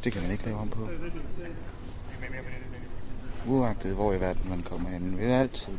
[0.05, 0.89] Det kan man ikke lave om på.
[3.47, 5.73] Uagtet hvor i verden man kommer hen, vil altid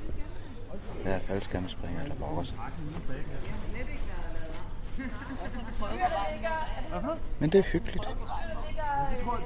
[1.03, 2.57] være faldskærmsspringere, der brokker sig.
[7.39, 8.09] Men det er hyggeligt.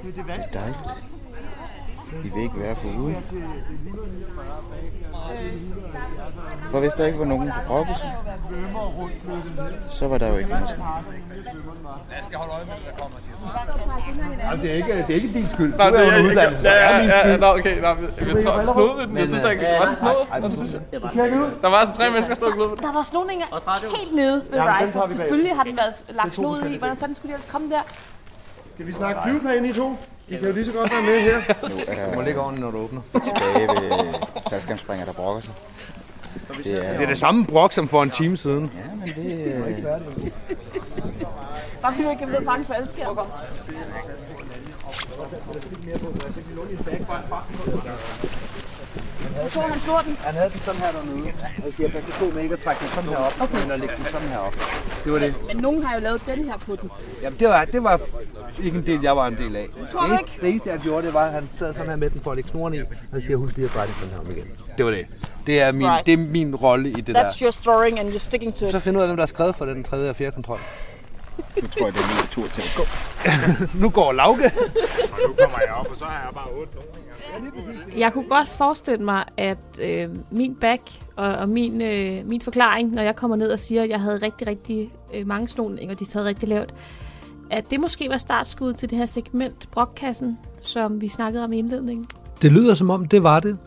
[0.02, 1.06] Det er dejligt.
[2.22, 3.14] Vi vil ikke være for ude.
[6.70, 8.12] For hvis der ikke var nogen, der brokkede sig,
[9.90, 11.04] så var der jo ikke noget snak.
[14.42, 15.72] Jamen, det er ikke, det er ikke din skyld.
[15.72, 16.30] Du Nej, er det jo er en ikke...
[16.30, 17.40] uddannelse, så Ja, er ja, min ja, skyld.
[17.40, 19.18] Nå, okay, nej, jeg, jeg tror, snod den.
[19.18, 20.40] Jeg synes, der ikke var den snod.
[20.40, 20.80] Nå, det synes jeg.
[21.62, 22.82] Der var altså tre mennesker, der stod og på.
[22.82, 23.46] Der var snoninger
[23.96, 25.06] helt nede ved bagefter.
[25.08, 26.78] Selvfølgelig har den været lagt snod i.
[26.78, 27.80] Hvordan fanden skulle de ellers komme der?
[28.74, 29.96] Skal vi snakke flyveplan i to?
[30.28, 31.36] De kan jo lige så godt være med her.
[31.68, 33.00] Nu er Du må ligge ordentligt, når du åbner.
[33.12, 34.14] tilbage ved
[34.50, 35.52] faldskærmsspringere, der brokker sig.
[36.64, 38.70] Det er, Det er det samme brok som for en time siden.
[38.74, 39.60] Ja, men det er...
[41.82, 43.18] Bare fordi du ikke kan blive fanget på faldskærm.
[49.42, 50.16] Jeg tror, han slår den.
[50.20, 51.32] Han havde den sådan her dernede.
[51.64, 53.62] Jeg siger, pas på med ikke at trække den sådan her op, okay.
[53.62, 54.54] men at lægge den sådan her op.
[55.04, 55.34] Det var det.
[55.46, 56.90] Men nogen har jo lavet den her på den.
[57.22, 58.00] Jamen, det var, det var
[58.64, 59.66] ikke en del, jeg var en del af.
[59.92, 60.32] Tror det, ikke?
[60.40, 62.36] det eneste, jeg gjorde, det var, at han sad sådan her med den for at
[62.36, 62.80] lægge snoren i.
[62.80, 64.46] Og så siger husk lige at dreje den sådan her om igen.
[64.76, 65.06] Det var det.
[65.46, 66.06] Det er min, Right.
[66.06, 67.28] det er min rolle i det der.
[67.28, 68.70] That's your story and you're sticking to it.
[68.70, 70.58] Så find ud af, hvem der har skrevet for den tredje og fjerde kontrol.
[71.62, 72.84] Nu tror jeg, det er min tur til at gå.
[73.82, 74.44] nu går Lauke.
[75.12, 76.72] Og nu kommer jeg op, og så har jeg bare otte
[77.96, 80.82] Jeg kunne godt forestille mig, at øh, min back
[81.16, 84.16] og, og min, øh, min forklaring, når jeg kommer ned og siger, at jeg havde
[84.16, 86.74] rigtig, rigtig øh, mange snoninger, og de sad rigtig lavt,
[87.50, 91.58] at det måske var startskud til det her segment, brokkassen, som vi snakkede om i
[91.58, 92.04] indledningen.
[92.42, 93.58] Det lyder som om, det var det.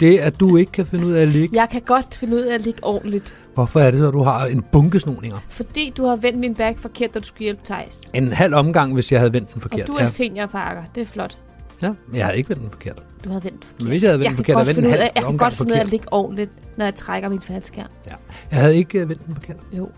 [0.00, 1.56] Det, at du ikke kan finde ud af at ligge.
[1.56, 4.22] Jeg kan godt finde ud af at ligge ordentligt, Hvorfor er det så, at du
[4.22, 5.38] har en bunke snoninger?
[5.48, 8.00] fordi du har vendt min back forkert, da du skulle hjælpe Thijs.
[8.14, 9.80] En halv omgang, hvis jeg havde vendt den forkert.
[9.80, 10.06] Og du er ja.
[10.06, 11.38] seniorparker, det er flot.
[11.82, 13.02] Ja, men jeg havde ikke vendt den forkert.
[13.24, 13.80] Du har vendt forkert.
[13.80, 15.24] Men hvis jeg havde vendt jeg den forkert, godt havde vendt en af, halv jeg
[15.24, 17.88] kan godt finde ud af at ligge ordentligt, når jeg trækker min faldskærm.
[18.10, 18.14] Ja.
[18.50, 19.56] Jeg havde ikke øh, vendt den forkert.
[19.72, 19.88] Jo.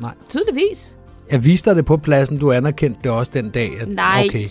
[0.00, 0.12] Nej.
[0.28, 0.96] Tydeligvis.
[1.30, 3.70] Jeg viste dig det på pladsen, du anerkendte det også den dag.
[3.80, 4.24] At, Nej.
[4.28, 4.44] Okay.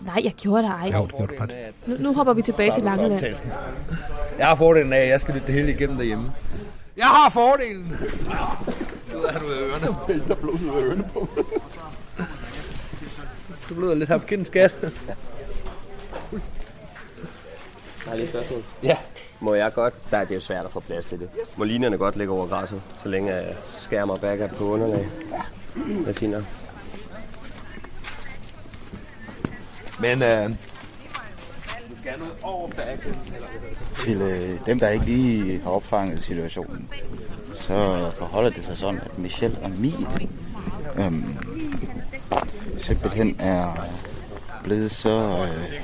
[0.00, 0.90] Nej, jeg gjorde det ej.
[0.98, 1.58] Jo, det gjorde du faktisk.
[1.86, 3.24] Nu, nu hopper vi tilbage til Langeland.
[4.38, 6.32] Jeg har fordelen af, at jeg skal lytte det hele igennem derhjemme.
[6.96, 7.96] Jeg har fordelen!
[9.10, 10.24] Så er du af ørerne.
[10.28, 11.28] Der blod ud af ørerne på
[13.68, 14.74] Du bløder lidt her på kinden, skat.
[18.04, 18.62] Jeg har lige et spørgsmål.
[18.82, 18.96] Ja.
[19.40, 21.28] Må jeg godt, der er det jo svært at få plads til det.
[21.56, 25.08] Må linjerne godt ligge over græsset, så længe jeg skærmer back er på underlag?
[25.74, 26.34] Det er fint.
[30.00, 30.50] Men øh.
[33.98, 36.88] Til øh, dem, der ikke lige har opfanget situationen,
[37.52, 40.28] så forholder det sig sådan, at Michelle og Mie
[40.96, 41.36] øhm,
[42.76, 43.86] simpelthen er
[44.64, 45.80] blevet så øh,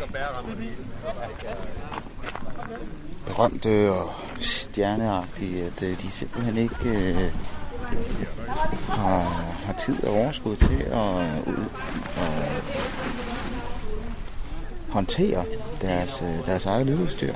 [3.31, 7.33] berømte og stjerneagtige, at øh, de simpelthen ikke øh,
[8.88, 9.21] har,
[9.66, 11.64] har tid og overskud til at, øh, ud,
[12.16, 12.62] at
[14.88, 15.45] håndtere
[15.81, 17.35] deres, øh, deres eget lydudstyr.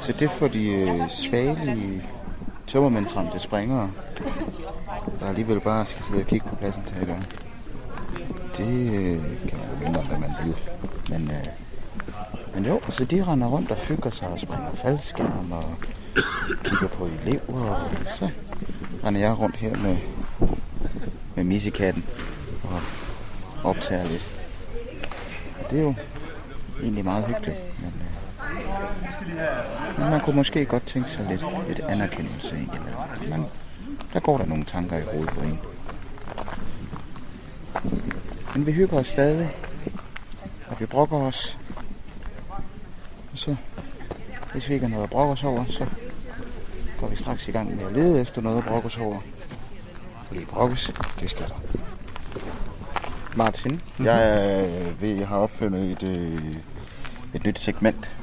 [0.00, 2.04] Så det får de øh, svagelige
[2.66, 3.90] tømmermændsramte springere,
[5.20, 7.22] der alligevel bare skal sidde og kigge på pladsen til at gøre.
[8.56, 10.56] Det øh, kan man jo hvad man vil.
[11.10, 11.46] Men, øh,
[12.54, 15.64] men jo, så de render rundt og hygger sig og springer faldskærm og
[16.64, 17.60] kigger på elever.
[17.60, 18.30] Og så
[19.04, 19.96] render jeg rundt her med,
[21.34, 22.04] med missekatten
[22.62, 22.80] og
[23.64, 24.28] optager lidt.
[25.64, 25.94] Og det er jo
[26.82, 27.58] egentlig meget hyggeligt.
[27.80, 27.92] Men,
[29.38, 32.98] øh, men man kunne måske godt tænke sig lidt, lidt anerkendelse indimellem.
[33.28, 33.44] Man,
[34.12, 35.60] der går der nogle tanker i hovedet på en.
[38.54, 39.56] Men vi hygger os stadig,
[40.68, 41.59] og vi brokker os.
[43.32, 43.56] Og så,
[44.52, 45.86] hvis vi ikke har noget at brokke os over, så
[47.00, 49.20] går vi straks i gang med at lede efter noget at brokke os over.
[50.26, 51.60] Fordi brokkes, det skal der.
[53.36, 54.06] Martin, mm-hmm.
[54.06, 56.54] jeg, øh, ved, jeg har opfundet et, øh,
[57.34, 58.16] et nyt segment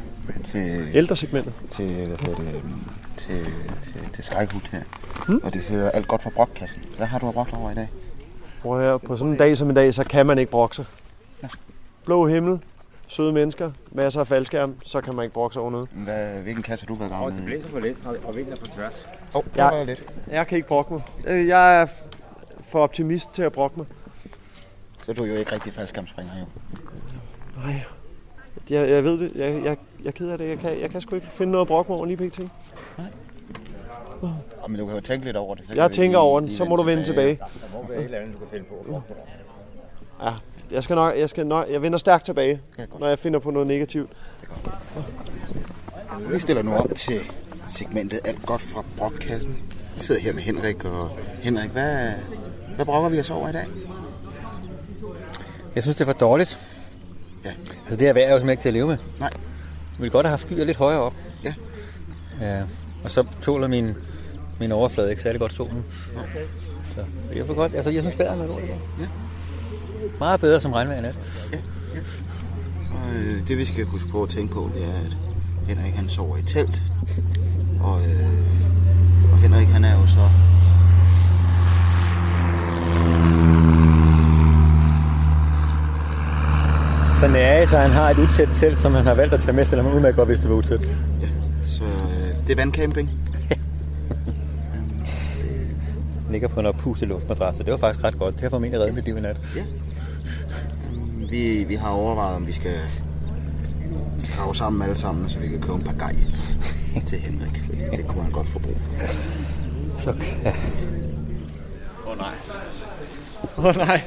[0.43, 0.87] til...
[0.93, 1.53] Ældresegmentet?
[1.69, 2.83] Til, hvad hedder det, øhm,
[3.17, 3.45] til,
[3.81, 4.81] til, til Skyhoot her.
[5.27, 5.41] Mm.
[5.43, 6.81] Og det hedder Alt godt for brokkassen.
[6.97, 7.89] Hvad har du at brokke over i dag?
[8.61, 10.85] Prøv her, på sådan en dag som i dag, så kan man ikke brokke sig.
[12.05, 12.59] Blå himmel,
[13.07, 15.89] søde mennesker, masser af faldskærm, så kan man ikke brokke sig over noget.
[15.93, 18.57] Hvad, hvilken kasse har du været Og gang det blæser for lidt, og- vinden er
[18.57, 19.07] på tværs.
[19.33, 20.03] Åh, oh, det Jeg- var lidt.
[20.31, 21.01] Jeg kan ikke brokke mig.
[21.27, 21.87] Øh, Jeg er
[22.61, 23.85] for optimist til at brokke mig.
[25.05, 26.45] Så er du jo ikke rigtig faldskærmspringer, jo.
[27.61, 27.83] Nej,
[28.69, 29.31] jeg, jeg ved det.
[29.35, 30.49] Jeg, jeg, jeg er ked af det.
[30.49, 32.39] Jeg kan, jeg kan sgu ikke finde noget at brokke mig over lige pt.
[34.21, 35.67] Oh, men du kan jo tænke lidt over det.
[35.67, 37.35] Så Jeg tænker lige- over den, så må du vende tilbage.
[37.39, 37.45] Der
[37.81, 39.13] må være et eller andet, du kan finde på at brokke.
[40.23, 40.29] Ja,
[40.71, 42.61] jeg skal nok, jeg skal nok, jeg vender stærkt tilbage,
[42.99, 44.09] når jeg finder på noget negativt.
[46.29, 47.19] Vi stiller nu om til
[47.69, 49.57] segmentet Alt godt fra brokkassen.
[49.95, 51.09] Vi sidder her med Henrik, og
[51.41, 52.11] Henrik, hvad,
[52.75, 53.65] hvad brokker vi os over i dag?
[55.75, 56.59] Jeg synes, det er for dårligt.
[57.45, 57.51] Ja.
[57.83, 58.97] Altså, det her vejr er jo simpelthen ikke til at leve med.
[59.19, 59.29] Nej.
[59.91, 61.13] Vi ville godt have haft skyer lidt højere op.
[61.43, 61.53] Ja.
[62.41, 62.63] ja.
[63.03, 63.95] Og så tåler min,
[64.59, 65.85] min overflade ikke særlig godt solen.
[66.95, 67.75] Så det er for godt.
[67.75, 68.61] Altså, jeg synes, vejret er lort.
[68.99, 69.07] Ja.
[70.19, 71.11] Meget bedre som regnvejr er.
[72.91, 75.17] Og øh, det vi skal huske på at tænke på, det er, at
[75.67, 76.81] Henrik han sover i telt.
[77.81, 80.29] Og, øh, og Henrik han er jo så...
[87.19, 89.65] Så nære, så han har et utæt telt, som han har valgt at tage med,
[89.65, 90.81] selvom han udmærket godt vidste, det var utæt.
[91.67, 93.11] Så øh, det er vandcamping.
[96.31, 98.35] Ligger på en oppustet luftmadras, det var faktisk ret godt.
[98.35, 99.37] Det har formentlig reddet mit liv i nat.
[99.55, 99.61] Ja.
[101.29, 102.77] Vi, vi har overvejet, om vi skal
[104.35, 106.15] grave sammen alle sammen, så vi kan købe en par gej
[107.07, 107.61] til Henrik.
[107.65, 108.91] Fordi det kunne han godt få brug for.
[109.99, 110.53] Så, ja.
[112.05, 112.33] Åh oh, nej.
[113.57, 114.01] Åh oh, nej.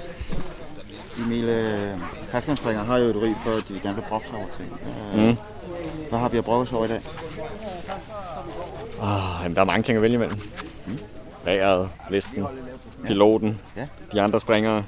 [1.27, 4.47] Emil, øh, faldskærmsspringere har jo et ry for, at de gerne vil brokke sig over
[4.59, 4.69] ting.
[5.15, 5.37] Øh, Mm.
[6.09, 7.01] Hvad har vi at brokke os over i dag?
[9.03, 10.41] Oh, jamen, der er mange ting at vælge imellem.
[11.45, 12.45] Vejret, listen,
[13.05, 13.87] piloten, Ja.
[14.13, 14.85] de andre springere,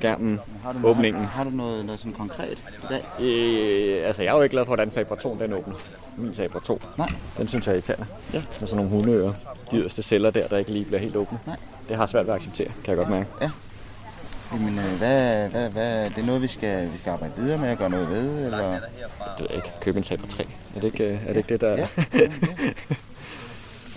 [0.00, 1.22] skærmen, Har du, noget, åbningen.
[1.24, 3.02] har, har du noget, noget sådan konkret i dag?
[3.20, 5.74] Øh, altså, jeg er jo ikke glad for, hvordan Sabra 2 den åbner.
[6.16, 6.80] Min Sabra 2.
[6.98, 7.08] Nej.
[7.38, 8.06] Den synes jeg er irriterende.
[8.34, 8.42] Ja.
[8.60, 9.32] Med sådan nogle hundeører.
[9.70, 11.38] De yderste celler der, der ikke lige bliver helt åbne.
[11.46, 11.56] Nej.
[11.88, 13.26] Det har svært ved at acceptere, kan jeg godt mærke.
[13.40, 13.50] Ja.
[14.52, 17.68] Jamen, øh, hvad, hvad, hvad, det er noget, vi skal, vi skal arbejde videre med
[17.68, 18.70] at gøre noget ved, eller?
[18.70, 18.80] Det
[19.38, 19.68] ved jeg ikke.
[19.80, 20.46] Købe en Sabra 3.
[20.76, 21.70] Er det ikke, øh, er det, ikke det, der...
[21.70, 21.88] Ja.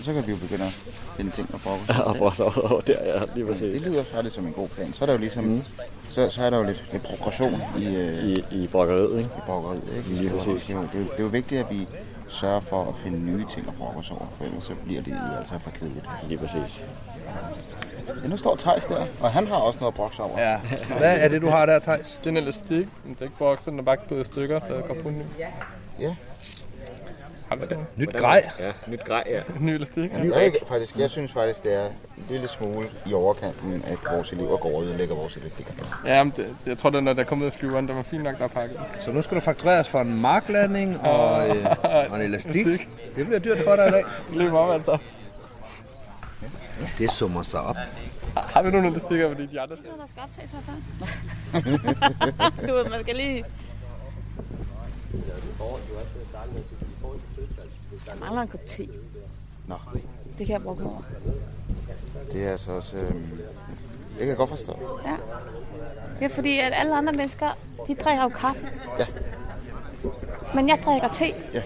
[0.04, 0.72] så kan vi jo begynde at
[1.18, 3.82] finde ting at brokke os Ja, og brokke over- over der, ja, lige præcis.
[3.82, 4.94] Det lyder faktisk som en god plan.
[4.94, 5.64] Så er der jo ligesom, mm.
[6.10, 9.30] så, så er der jo lidt, lidt progression i, øh, I, i brokkeriet, ikke?
[9.38, 10.10] I brokkeriet, ikke?
[10.10, 10.64] Vi Lige skal, vi præcis.
[10.64, 11.88] skal jo, det, er jo, det er jo vigtigt, at vi
[12.28, 15.18] sørger for at finde nye ting at brokke os over, for ellers så bliver det
[15.40, 16.06] altså for kedeligt.
[16.28, 16.86] Lige præcis.
[18.24, 20.40] Ja, nu står Thijs der, og han har også noget at over.
[20.42, 20.60] Ja.
[20.98, 22.20] Hvad er det, du har der, Thijs?
[22.20, 24.96] Det er en elastik, en dækboks, den er bare gået i stykker, så jeg går
[25.04, 25.24] på en ny.
[26.00, 26.16] Ja.
[27.54, 27.86] Har du sådan?
[27.98, 28.50] Nyt grej.
[28.60, 29.42] Ja, nyt grej, ja.
[29.60, 30.12] Ny elastik.
[30.12, 31.94] Jeg, jeg, faktisk, jeg synes faktisk, det er en
[32.30, 35.86] lille smule i overkanten, at vores elever går ud og lægger vores elastikker på.
[36.06, 38.02] Ja, men det, det, jeg tror, den der, der kom ud af flyveren, der var
[38.02, 38.80] fint nok, der er pakket.
[39.00, 41.66] Så nu skal du faktureres for en marklanding og, øh,
[42.10, 42.66] og en elastik.
[43.16, 44.04] Det bliver dyrt for dig i dag.
[44.30, 44.98] Det løber op, altså.
[46.98, 47.76] Det summer sig op.
[48.34, 50.66] Har, har vi nogle elastikker, fordi de andre Det er der skal optages i hvert
[50.66, 52.68] fald.
[52.68, 53.44] du ved, man skal lige...
[58.06, 58.88] Der mangler en kop te.
[59.68, 59.76] Nå,
[60.38, 61.02] Det kan jeg bruge over.
[62.32, 62.98] det er altså også...
[62.98, 63.10] Øh,
[64.10, 65.00] det kan jeg godt forstå.
[65.06, 65.16] Ja.
[66.20, 67.50] Det er fordi, at alle andre mennesker,
[67.88, 68.70] de drikker jo kaffe.
[69.00, 69.06] Ja.
[70.56, 71.26] Men jeg drikker te.
[71.54, 71.64] Ja.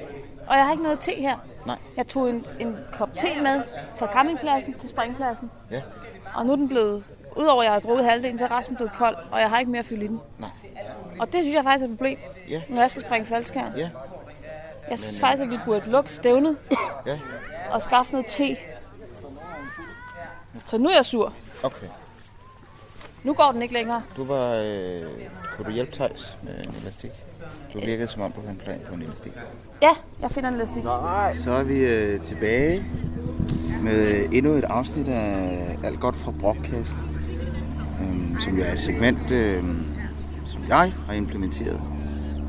[0.48, 1.38] Og jeg har ikke noget te her.
[1.66, 1.78] Nej.
[1.98, 3.62] Jeg tog en, en kop te med
[3.96, 5.52] fra campingpladsen til springpladsen.
[5.72, 5.82] Ja.
[6.36, 7.04] Og nu er den blevet,
[7.36, 9.72] udover at jeg har drukket halvdelen, så er resten blevet kold, og jeg har ikke
[9.72, 10.20] mere at fylde i den.
[10.40, 10.50] Nej.
[11.20, 12.20] Og det synes jeg faktisk er et problem,
[12.50, 12.62] Ja.
[12.70, 13.72] når jeg skal springe faldskærm.
[13.78, 13.90] Ja.
[14.90, 16.58] Jeg synes faktisk, at vi burde lukke stævnet
[17.06, 17.20] Ja.
[17.72, 18.58] og skaffe noget te.
[20.66, 21.34] Så nu er jeg sur.
[21.64, 21.88] Okay.
[23.24, 24.04] Nu går den ikke længere.
[24.18, 24.54] Du var...
[24.54, 25.04] Øh,
[25.56, 27.12] kunne du hjælpe Thijs med en elastik?
[27.74, 29.32] Du virkede som om, du havde en plan på en elastik.
[29.82, 29.90] Ja,
[30.22, 30.84] jeg finder en elastik.
[31.44, 32.86] Så er vi øh, tilbage
[33.82, 37.00] med endnu et afsnit af Alt godt fra brokkassen,
[38.02, 39.64] øh, som jo er et segment, øh,
[40.46, 41.82] som jeg har implementeret,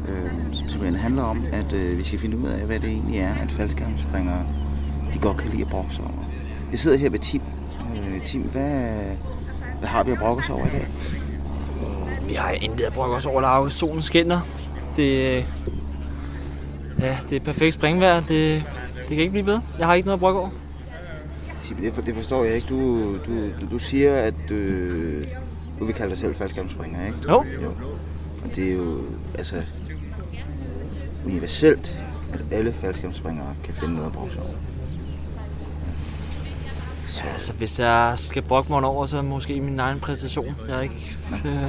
[0.08, 3.18] øh, som simpelthen handler om, at øh, vi skal finde ud af, hvad det egentlig
[3.18, 4.46] er, at faldskærmspringere
[5.14, 6.24] de godt kan lide at brokke sig over.
[6.70, 7.42] Jeg sidder her ved Tim.
[7.96, 9.00] Øh, Tim, hvad,
[9.78, 10.86] hvad har vi at brokke os over i dag?
[12.28, 13.70] Vi har intet at brokke os over, Lauke.
[13.70, 14.40] Solen skinner.
[14.96, 15.36] Det,
[16.98, 18.20] ja, det er perfekt springvejr.
[18.20, 18.64] Det,
[18.98, 19.62] det kan ikke blive bedre.
[19.78, 20.50] Jeg har ikke noget at brokke over.
[21.62, 22.66] Tim, det, for, det forstår jeg ikke.
[22.68, 25.26] Du, du, du, du siger, at øh,
[25.78, 27.18] du vil kalde dig selv faldskærmspringer, ikke?
[27.28, 27.44] Jo.
[27.62, 27.68] jo.
[28.44, 28.98] Og det er jo
[29.38, 29.62] altså
[31.30, 31.98] universelt,
[32.32, 34.52] at alle faldskærmsspringere kan finde noget at brokke sig over.
[37.24, 40.54] Ja, altså, hvis jeg skal brokke mig over, så måske min egen præstation.
[40.68, 41.16] Jeg er ikke...
[41.44, 41.62] Øh,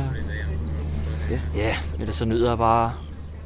[1.32, 1.40] ja.
[1.56, 2.94] ja, ellers så nyder jeg bare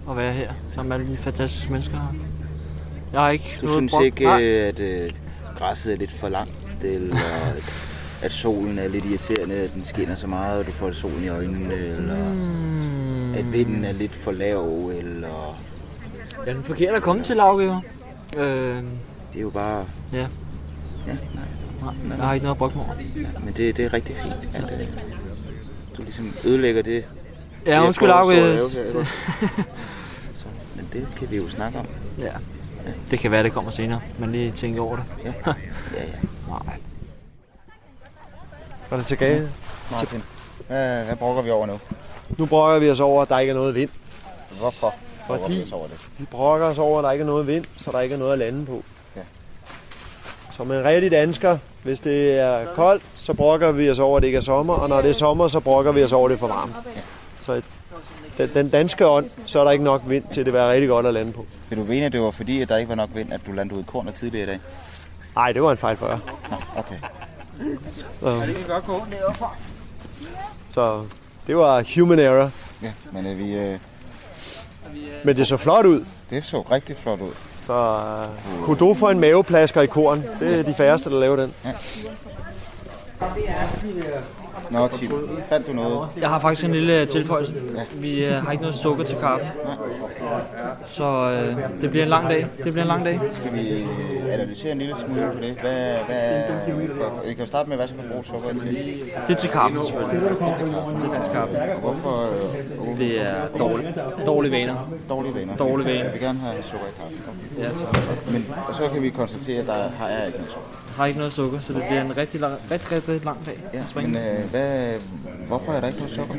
[0.09, 2.07] at være her sammen med alle de fantastiske mennesker her.
[3.13, 4.43] Jeg har ikke Du noget synes brok- ikke, Nej.
[4.43, 5.11] at øh,
[5.57, 7.15] græsset er lidt for langt, eller
[7.55, 7.63] at,
[8.21, 11.27] at solen er lidt irriterende, at den skinner så meget, og du får solen i
[11.27, 13.33] øjnene, eller Mm.
[13.33, 15.57] at vinden er lidt for lav, eller...
[16.47, 17.81] Er den forkerte at komme til, Lauke, jo.
[18.41, 18.83] Øh,
[19.33, 19.85] Det er jo bare...
[20.13, 20.27] Ja.
[21.07, 21.93] Ja, nej.
[22.03, 22.95] Nej, jeg har ikke noget at brokke mig over.
[23.15, 24.87] Ja, men det, det er rigtig fint, at øh,
[25.97, 27.05] du ligesom ødelægger det.
[27.65, 28.33] Ja, undskyld, Lauke.
[30.75, 31.87] men det kan vi jo snakke om.
[32.19, 32.31] Ja.
[33.11, 35.05] Det kan være, det kommer senere, men lige tænke over det.
[35.25, 35.53] Ja, ja,
[35.97, 36.03] ja.
[36.47, 36.77] Nej.
[38.89, 39.49] Var det tilbage?
[39.91, 40.23] Martin,
[40.67, 41.79] hvad, hvad brokker vi over nu?
[42.37, 43.89] Nu brokker vi os over, at der ikke er noget vind.
[44.59, 44.93] Hvorfor
[45.27, 46.09] Fordi os over det?
[46.17, 48.33] vi brokker os over, at der ikke er noget vind, så der ikke er noget
[48.33, 48.83] at lande på.
[49.15, 49.21] Ja.
[50.51, 54.27] Som en rigtig dansker, hvis det er koldt, så brokker vi os over, at det
[54.27, 56.35] ikke er sommer, og når det er sommer, så brokker vi os over, at det
[56.35, 56.75] er for varmt.
[57.45, 57.61] Så
[58.37, 60.89] den, den danske ånd, så er der ikke nok vind til, at det være rigtig
[60.89, 61.45] godt at lande på.
[61.69, 63.51] Vil du mene, at det var fordi, at der ikke var nok vind, at du
[63.51, 64.59] landede ud i kornet tidligere i dag?
[65.35, 66.19] Nej, det var en fejl for jer.
[66.49, 66.95] Nå, okay.
[68.19, 69.01] Så, Det kan godt gå
[70.73, 71.05] så
[71.47, 72.51] det var human error.
[72.81, 73.79] Ja, men øh, vi, øh,
[75.23, 76.05] Men det så flot ud.
[76.29, 77.31] det så rigtig flot ud.
[77.65, 77.99] Så
[78.59, 80.23] uh, kudo for en maveplasker i korn.
[80.39, 81.53] Det er de færreste, der laver den.
[81.65, 81.71] Ja.
[84.71, 85.11] Nå, Tim,
[85.49, 86.09] fandt du noget?
[86.17, 87.53] Jeg har faktisk en lille tilføjelse.
[87.93, 89.47] Vi øh, har ikke noget sukker til kaffen.
[90.85, 92.47] Så øh, det bliver en lang dag.
[92.63, 93.19] Det bliver en lang dag.
[93.31, 95.57] Skal vi øh, analysere en lille smule på det?
[95.61, 96.43] Hvad, hvad,
[96.97, 99.03] for, vi kan jo starte med, hvad skal man bruge sukker til?
[99.27, 100.21] Det er til kaffen, selvfølgelig.
[100.21, 100.95] Det er til kaffen.
[100.95, 101.57] Det er til kaffen.
[101.81, 102.29] Hvorfor?
[102.91, 102.99] Øh?
[102.99, 103.99] Det er dårligt.
[104.25, 104.89] Dårlige vaner.
[105.09, 105.55] Dårlige vaner.
[105.55, 106.03] Dårlige vaner.
[106.03, 107.21] Jeg vil gerne have sukker i kaffen.
[107.57, 107.63] Okay.
[107.63, 108.31] Ja, tak.
[108.31, 110.82] Men og så kan vi konstatere, at der har er ikke noget sukker.
[110.95, 113.59] Har ikke noget sukker, så det bliver en rigtig, lang, rigtig, rigtig lang dag.
[113.73, 114.93] Ja, men øh, hvad,
[115.47, 116.35] hvorfor er der ikke noget sukker?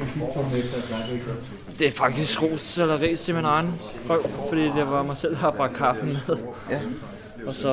[1.79, 5.33] Det er faktisk ros eller ris til min egen røv, fordi det var mig selv,
[5.33, 6.37] der har bragt kaffen med.
[6.71, 6.81] Ja.
[7.47, 7.71] Og så,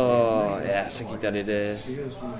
[0.65, 1.77] ja, så gik der lidt øh,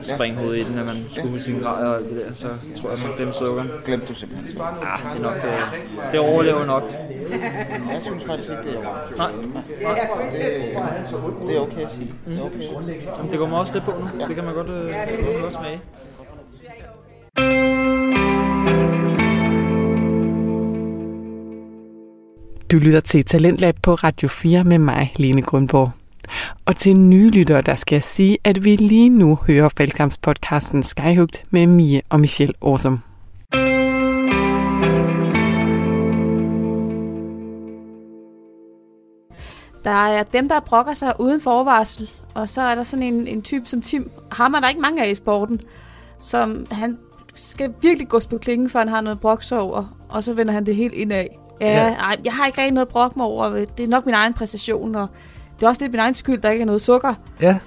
[0.02, 2.48] springhoved i den, at man skulle huske sin grej og alt det der, så
[2.82, 3.70] tror jeg, man glemte sukkeren.
[3.86, 4.58] Glemte du simpelthen?
[4.58, 4.64] Ja,
[5.14, 6.84] det er nok, øh, det overlever nok.
[7.94, 9.18] Jeg synes faktisk ikke, det er okay.
[9.18, 9.32] Nej.
[10.32, 12.14] Det, det er okay at sige.
[12.28, 13.08] Det er okay.
[13.18, 14.28] Jamen, det går mig også lidt på nu.
[14.28, 15.82] Det kan man godt, øh, det kan man godt smage.
[22.72, 26.01] Du lytter til Talentlab på Radio 4 med mig, Lene Grundborg.
[26.66, 31.44] Og til nye lyttere, der skal jeg sige, at vi lige nu hører faldkampspodcasten Skyhugt
[31.50, 33.00] med Mie og Michelle Årsum.
[39.84, 43.42] Der er dem, der brokker sig uden forvarsel, og så er der sådan en, en
[43.42, 44.12] type som Tim.
[44.32, 45.62] Ham er der ikke mange af i sporten,
[46.20, 46.98] som han
[47.36, 50.54] skal virkelig gå på klingen, før han har noget brok sig over, og så vender
[50.54, 51.26] han det helt indad.
[51.62, 51.94] Ja, Ja.
[51.94, 53.50] ej, jeg har ikke rigtig noget brok mig over.
[53.52, 55.08] Det er nok min egen præstation, og
[55.62, 57.14] det er også lidt min egen skyld, der ikke er noget sukker.
[57.42, 57.60] Ja,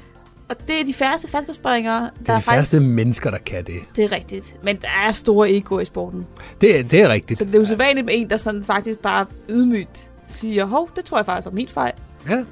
[0.48, 2.70] Og det er de færreste faldskabsspringere, der det er er de faktisk...
[2.70, 3.74] færreste mennesker, der kan det.
[3.96, 4.54] Det er rigtigt.
[4.64, 6.26] Men der er store egoer i sporten.
[6.60, 7.38] Det, er- det er rigtigt.
[7.38, 11.04] Så det er jo sædvanligt med en, der sådan faktisk bare ydmygt siger, hov, det
[11.04, 11.92] tror jeg faktisk var min fejl.
[12.28, 12.44] Ja,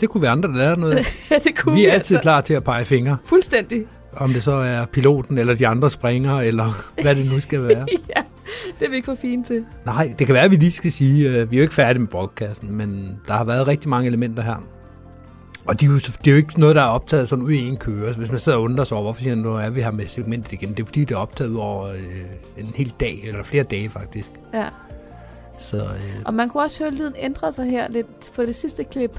[0.00, 1.26] det kunne vi andre lære noget af.
[1.30, 2.22] Ja, det kunne vi er vi altid altså.
[2.22, 3.16] klar til at pege fingre.
[3.24, 3.84] Fuldstændig.
[4.16, 7.86] Om det så er piloten, eller de andre springere, eller hvad det nu skal være.
[8.16, 8.22] ja,
[8.78, 9.64] det er vi ikke for fine til.
[9.86, 11.98] Nej, det kan være, at vi lige skal sige, øh, vi er jo ikke færdige
[12.00, 14.64] med broadcasten, men der har været rigtig mange elementer her.
[15.68, 17.68] Og det er, jo, det er jo ikke noget, der er optaget sådan ud i
[17.68, 18.12] en køre.
[18.12, 20.52] Hvis man sidder og undrer sig over, hvorfor siger nu er vi her med segmentet
[20.52, 23.90] igen, det er fordi, det er optaget over øh, en hel dag, eller flere dage
[23.90, 24.30] faktisk.
[24.54, 24.68] Ja.
[25.58, 28.54] Så øh, Og man kunne også høre, at lyden ændre sig her lidt på det
[28.54, 29.18] sidste klip.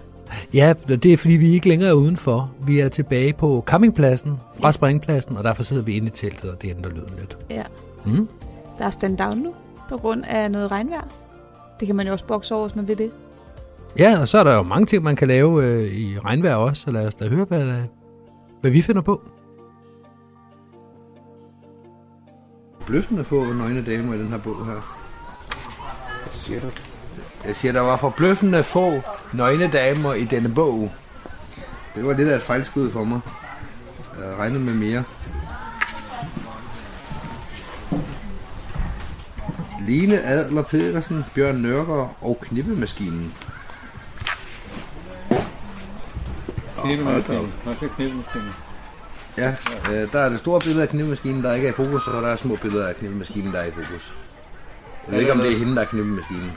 [0.53, 2.51] ja, det er fordi, vi ikke længere er udenfor.
[2.61, 6.61] Vi er tilbage på campingpladsen, fra springpladsen, og derfor sidder vi inde i teltet, og
[6.61, 7.37] det ændrer lyden lidt.
[7.49, 7.63] Ja.
[8.05, 8.27] Mm.
[8.77, 9.53] Der er stand down nu,
[9.89, 11.07] på grund af noget regnvejr.
[11.79, 13.11] Det kan man jo også bokse over, hvis man vil det.
[13.99, 16.81] Ja, og så er der jo mange ting, man kan lave øh, i regnvejr også,
[16.81, 17.83] så lad os da høre, hvad,
[18.61, 19.21] hvad vi finder på.
[22.87, 24.97] Bløffende få nøgne damer i den her bog her.
[26.23, 26.67] Hvad siger du?
[27.45, 29.01] Jeg siger, der var forbløffende få
[29.33, 30.91] nøgne damer i denne bog.
[31.95, 33.19] Det var lidt af et fejlskud for mig.
[34.19, 35.03] Jeg regnede med mere.
[39.87, 43.33] Line Adler Pedersen, Bjørn Nørgaard og Knippemaskinen.
[46.83, 47.53] Knippemaskinen.
[47.65, 48.55] Nå, så knippemaskinen.
[49.37, 49.55] Ja,
[49.91, 52.29] øh, der er det store billede af knippemaskinen, der ikke er i fokus, og der
[52.29, 54.13] er små billeder af knippemaskinen, der er i fokus.
[55.05, 56.51] Jeg ved ikke, om det er hende, der er knippemaskinen.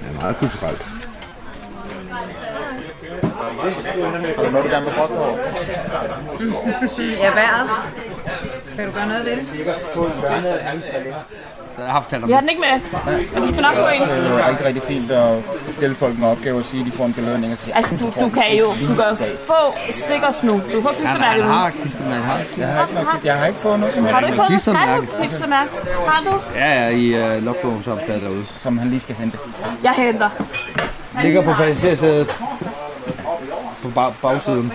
[0.00, 0.82] Det er meget kulturelt.
[4.36, 5.38] Har du noget, du gerne vil brokke over?
[6.98, 7.70] Ja, vejret.
[8.76, 9.48] Kan du gøre noget ved det?
[11.76, 12.80] Så jeg har haft talt om Vi har den ikke med.
[13.32, 14.00] Men du skal nok få en.
[14.02, 15.38] Det er jo rigtig, rigtig fint at
[15.72, 17.52] stille folk en opgave og sige, at de får en belønning.
[17.52, 19.60] Og sige, Altså, du, du kan jo du kan få
[19.90, 20.52] stickers nu.
[20.74, 21.80] Du får klistermærke nu.
[21.80, 22.24] klistermærke.
[22.58, 24.14] Jeg har ikke, noget, jeg har ikke fået noget som helst.
[24.14, 25.70] Har du ikke fået noget Klistermærke.
[26.06, 26.40] Har du?
[26.54, 28.44] Ja, ja, i uh, logbogsopslaget derude.
[28.58, 29.38] Som han lige skal hente.
[29.82, 30.30] Jeg henter.
[31.22, 32.28] Ligger på passagersædet.
[33.82, 34.72] På bag- bagsiden.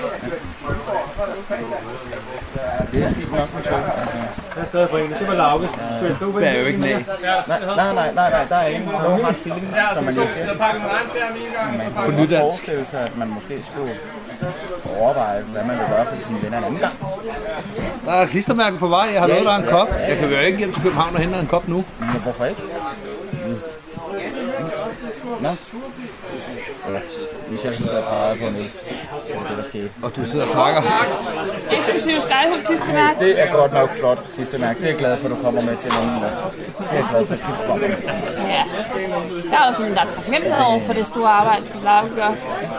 [2.92, 3.70] Det er fint nok med så.
[3.72, 3.84] Jeg
[4.58, 5.68] har skrevet for en, det var Lauke.
[6.40, 6.80] Der er jo ikke.
[6.80, 7.04] Nej,
[7.48, 8.90] nej, nej, nej, nej, der er ingen.
[8.92, 10.46] Nogen har en feeling, som man jo siger.
[11.78, 13.94] Man På kunne forestille sig, at man måske skulle
[15.00, 16.94] overveje, hvad man vil gøre for sine venner en anden gang.
[18.06, 19.10] Der er klistermærke på vej.
[19.14, 19.88] Jeg har lovet dig en kop.
[20.10, 21.86] Jeg kan jo ikke hjem til København og hente en kop nu.
[22.00, 22.62] Men hvorfor ikke?
[25.42, 25.50] Nå.
[25.50, 27.00] Ja,
[27.52, 28.74] Michelle han sidder og peger på Niels.
[29.28, 29.90] Det er det, der skete.
[30.04, 30.82] Og du sidder og snakker.
[31.72, 33.20] Eksklusiv skyhud klistermærke.
[33.26, 34.80] Det er godt nok flot, klistermærke.
[34.80, 36.22] Det er jeg glad for, at du kommer med til nogen.
[36.80, 38.16] Det er jeg glad for, at du kommer med til.
[38.56, 38.64] Ja.
[39.52, 42.32] Der er også en, der er taknemmelighed over for det store arbejde, som Lauke gør.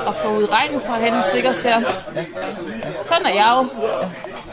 [0.07, 1.85] Og få ud regnen for at hente stikkers til ham.
[3.03, 3.63] Sådan er jeg jo.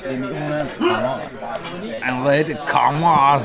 [0.04, 1.20] Det er 900 krammer.
[2.02, 3.42] Han er et kammerat.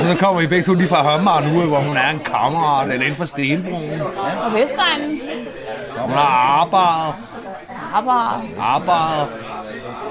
[0.00, 2.88] Og så kommer I begge to lige fra Hømmeren nu, hvor hun er en kammerat,
[2.92, 4.00] eller inden for Stenbroen.
[4.44, 5.20] Og Vestegnen.
[6.06, 7.14] Hun har arbejdet.
[7.94, 8.42] Arbejde.
[8.60, 9.28] Arbejdet.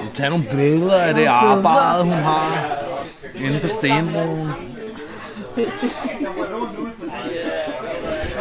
[0.02, 2.66] Du tager nogle billeder af det arbejde, hun har.
[3.34, 4.52] Inde på Stenbroen.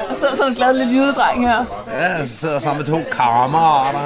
[0.09, 1.65] Og så sådan en glad lille jydedreng her.
[1.91, 3.99] Ja, så sidder sammen med to kammerater,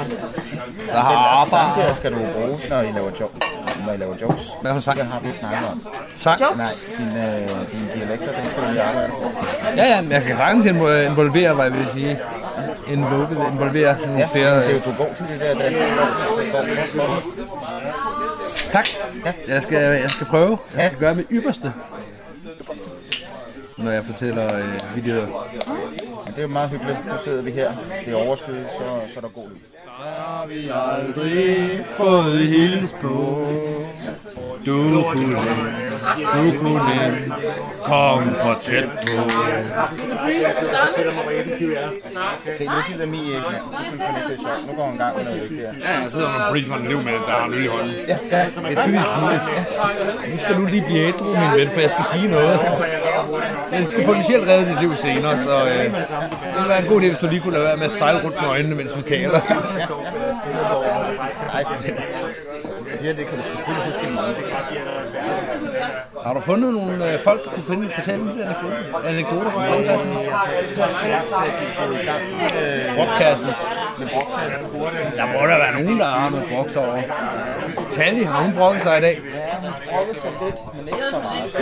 [0.92, 1.96] der har Den der arbejdet.
[1.96, 3.38] skal du bruge, når I laver jokes.
[3.86, 4.42] Når I laver jokes.
[4.60, 4.98] Hvad for en sang?
[4.98, 5.86] Det har vi snakket om.
[6.16, 6.40] Sang?
[6.56, 6.66] Nej,
[6.98, 9.30] dine, øh, dine dialekter, den skal du lige arbejde på.
[9.76, 12.18] Ja, ja, men jeg kan sagtens invo- involvere, hvad jeg vil sige.
[12.90, 14.56] Involvere, involvere nogle Ja, flere.
[14.60, 15.84] det er jo, du er god til det der danske
[16.96, 17.22] går.
[18.72, 18.86] Tak.
[19.48, 20.58] Jeg skal, jeg skal prøve.
[20.76, 21.72] Jeg skal gøre mit ypperste.
[23.76, 25.26] Når jeg fortæller øh, videoer.
[26.26, 27.06] Men det er jo meget hyggeligt.
[27.06, 27.72] Nu sidder vi her.
[28.04, 29.56] Det er overskud, så, så er der god lyd.
[29.86, 33.46] har vi aldrig fået hils på.
[34.66, 35.36] Du kunne,
[36.34, 37.32] du kunne
[37.84, 39.28] komme for tæt på.
[42.56, 43.60] Se, nu gider Mi ikke mere.
[43.72, 44.66] Nu synes han ikke, det er sjovt.
[44.66, 45.60] Nu går han i gang med noget vigtigt.
[45.84, 47.90] Ja, jeg sidder med Breeze von Liv med, der har en øl i hånden.
[48.08, 48.44] Ja, ja.
[48.68, 49.42] Det er typisk muligt.
[50.32, 52.60] Nu skal du lige blive ædru, min ven, for jeg skal sige noget.
[53.72, 55.92] Jeg skal potentielt redde dit liv senere, så øh, det
[56.56, 58.36] ville være en god idé, hvis du lige kunne lade være med at sejle rundt
[58.40, 59.40] med øjnene, mens vi taler.
[61.52, 61.62] Nej,
[62.92, 63.89] det her, det kan du selvfølgelig.
[66.24, 70.12] Har du fundet nogle øh, folk, der kunne finde, fortælle lidt anekdoter, anekdoter fra podcasten?
[72.96, 73.52] Broadcasten.
[75.16, 77.02] Der må der være nogen, der har noget broks over.
[77.90, 79.20] Tally, har hun brokket sig i dag?
[79.34, 81.56] Ja, hun brokkede sig lidt, men ikke så meget.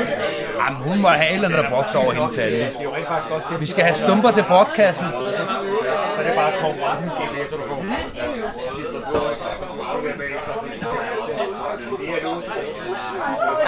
[0.59, 2.65] Jamen, hun må have et eller andet, der brokser over hende, Tally.
[3.61, 5.07] Vi skal have stumper til broadcasten.
[6.17, 7.79] Så det er bare konkurrencen, skal I læse, du får.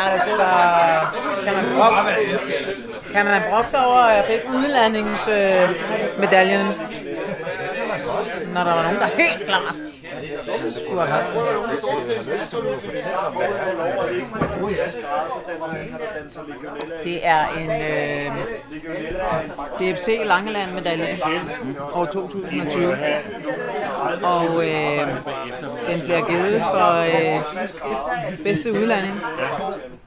[0.07, 0.30] Altså,
[1.45, 2.01] kan man brokke,
[3.13, 6.67] kan man brokke sig over, at jeg fik udlandingsmedaljen,
[8.55, 9.75] når der var nogen, der helt klart
[10.71, 11.31] skulle have haft
[17.05, 18.33] Det er en øh,
[19.81, 21.19] DFC Langeland medalje
[21.93, 22.97] år 2020.
[24.23, 25.09] Og øh,
[25.89, 29.21] den bliver givet for øh, bedste udlanding.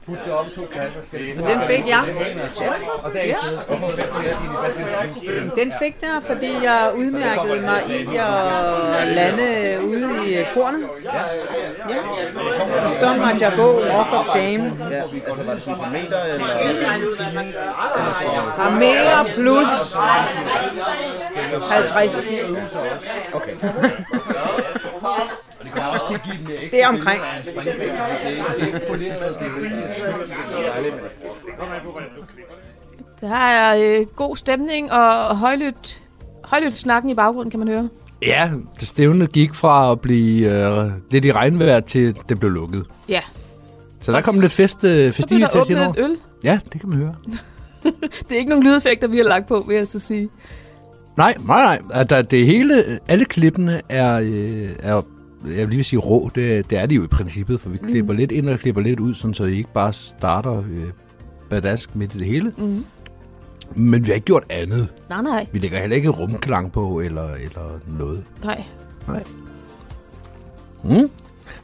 [0.06, 1.02] Put det op i to kasser.
[1.02, 2.04] Skal Den fik jeg.
[3.24, 3.36] Ja.
[5.62, 10.80] Den fik jeg, fordi jeg udmærkede mig i at lande ude i øh, kornet.
[11.04, 11.10] Ja.
[12.84, 14.72] Og så måtte jeg gå Walk of Shame.
[14.90, 16.46] Ja, altså var det sådan på meter, eller?
[18.56, 19.96] Har mere plus
[21.70, 22.26] 50.
[23.34, 23.52] Okay.
[25.58, 27.22] Og det kommer også til at give den Det er omkring.
[27.44, 28.80] Det er er ikke
[33.20, 36.02] Der er øh, god stemning og højlydt,
[36.44, 37.88] højlydt snakken i baggrunden, kan man høre.
[38.26, 38.50] Ja,
[38.80, 42.84] det stævne gik fra at blive øh, lidt i regnvejr til det blev lukket.
[43.08, 43.20] Ja.
[44.00, 46.16] Så der kom lidt fest, øh, der til åbnet et øl.
[46.44, 47.14] Ja, det kan man høre.
[48.28, 50.28] Det er ikke nogen lydeffekter, vi har lagt på, vil jeg så sige.
[51.16, 51.78] Nej, nej, nej.
[52.00, 55.02] At der, det hele, alle klippene er, øh, er
[55.56, 58.12] jeg vil lige sige rå, det, det er de jo i princippet, for vi klipper
[58.12, 58.18] Mhm.
[58.18, 60.84] lidt ind og klipper lidt ud, sådan, så I ikke bare starter øh,
[61.50, 62.52] badask midt i det hele.
[62.58, 62.84] Mm.
[63.74, 64.88] Men vi har ikke gjort andet.
[65.08, 65.46] Nej, nej.
[65.52, 68.24] Vi lægger heller ikke rumklang på, eller, eller noget.
[68.44, 68.64] Nej.
[69.08, 69.24] Nej.
[70.84, 71.10] Mm.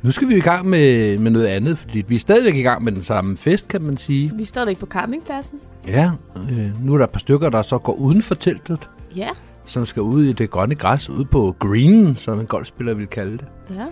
[0.03, 2.85] Nu skal vi i gang med, med noget andet, fordi vi er stadigvæk i gang
[2.85, 4.33] med den samme fest, kan man sige.
[4.37, 5.61] Vi er stadigvæk på campingpladsen.
[5.89, 6.11] Ja,
[6.51, 9.29] øh, nu er der et par stykker, der så går uden for teltet, Ja.
[9.67, 13.33] som skal ud i det grønne græs, ude på greenen, som en golfspiller vil kalde
[13.39, 13.47] det.
[13.71, 13.87] Ja.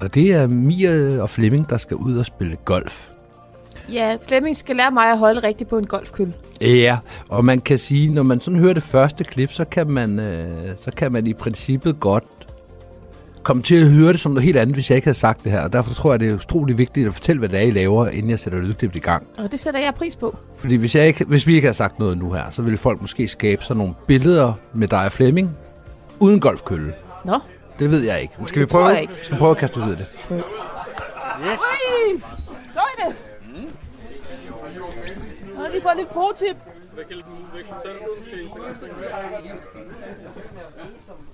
[0.00, 3.08] Og det er Mia og Flemming, der skal ud og spille golf.
[3.92, 6.34] Ja, Flemming skal lære mig at holde rigtigt på en golfkøl.
[6.60, 10.18] Ja, og man kan sige, når man sådan hører det første klip, så kan man,
[10.18, 12.24] øh, så kan man i princippet godt
[13.42, 15.52] komme til at høre det som noget helt andet, hvis jeg ikke havde sagt det
[15.52, 15.60] her.
[15.60, 18.08] Og derfor tror jeg, det er utrolig vigtigt at fortælle, hvad det er, I laver,
[18.08, 19.26] inden jeg sætter lydklippet i gang.
[19.38, 20.36] Og det sætter jeg pris på.
[20.56, 23.00] Fordi hvis, jeg ikke, hvis vi ikke havde sagt noget nu her, så ville folk
[23.00, 25.50] måske skabe sådan nogle billeder med dig og Flemming,
[26.20, 26.94] uden golfkølle.
[27.24, 27.38] Nå.
[27.78, 28.34] Det ved jeg ikke.
[28.46, 28.92] Skal vi Det tror prøve?
[28.92, 29.14] jeg ikke.
[29.22, 30.06] Skal vi prøve at kaste ud af det?
[30.30, 31.60] Yes.
[31.60, 32.22] Ui!
[33.06, 33.16] Det!
[35.64, 36.56] Har lige fået lidt pro-tip.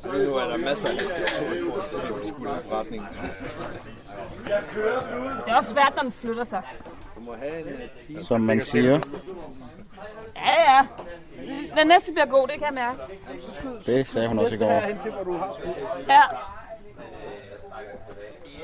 [0.05, 0.97] Nu er der masser af
[2.29, 3.07] skulderforretning.
[5.45, 6.63] Det er også svært, når den flytter sig.
[7.17, 8.21] Du må have en time.
[8.21, 9.01] Som man siger,
[10.37, 10.87] Ja, ja.
[11.81, 12.99] Den næste bliver god, det kan jeg mærke.
[13.87, 14.71] det sagde hun også i går.
[16.09, 16.23] Ja.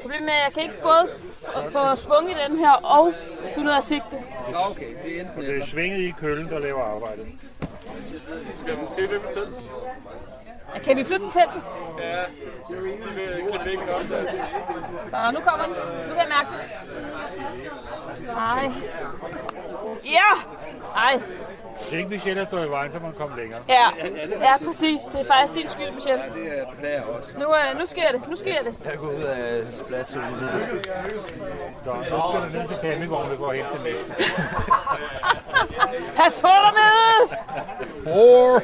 [0.06, 1.08] Problemet er, at jeg kan ikke både
[1.70, 3.14] få svung i den her og
[3.54, 4.16] finde ud af at sigte.
[4.70, 5.42] Okay, det er enten...
[5.42, 7.26] Det er svinget i køllen, der laver arbejdet.
[8.62, 9.42] Skal vi måske løbe til?
[10.74, 11.48] Ja, Kan vi flytte den tæt?
[11.98, 12.24] Ja,
[13.52, 14.00] kan det ikke op.
[15.12, 15.74] Og nu kommer den.
[16.08, 16.60] Nu kan jeg mærke det.
[18.26, 18.70] Nej.
[20.04, 20.30] Ja!
[20.96, 21.22] Ej.
[21.84, 23.60] Det er ikke Michelle, der står i vejen, så man kommer længere.
[23.68, 23.86] Ja,
[24.40, 25.02] ja, præcis.
[25.12, 26.22] Det er faktisk din skyld, Michelle.
[26.24, 27.32] Ja, det er beklager også.
[27.38, 28.28] Nu, øh, nu sker det.
[28.28, 28.74] Nu sker det.
[28.84, 30.20] Jeg går ud af spladsen.
[31.84, 34.14] Så nu skal du ned til campingvognen, der går hen til næste.
[36.16, 37.38] Pas på dernede!
[38.04, 38.62] Four.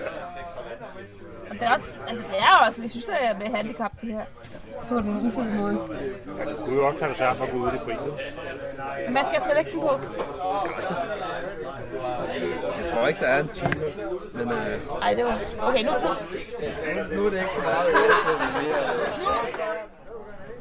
[1.51, 4.13] Og det er også, altså det er også, jeg synes, det er med handicap, det
[4.13, 4.25] her.
[4.89, 5.75] På den ufulde måde.
[6.59, 7.93] Du kan jo også tage dig sammen og gå ud i det fri.
[9.05, 9.91] Men hvad skal jeg så lægge den på?
[12.79, 13.71] Jeg tror ikke, der er en time.
[14.35, 15.39] Men øh, Ej, det var...
[15.69, 15.91] Okay, nu...
[17.17, 17.87] nu er det ikke så meget.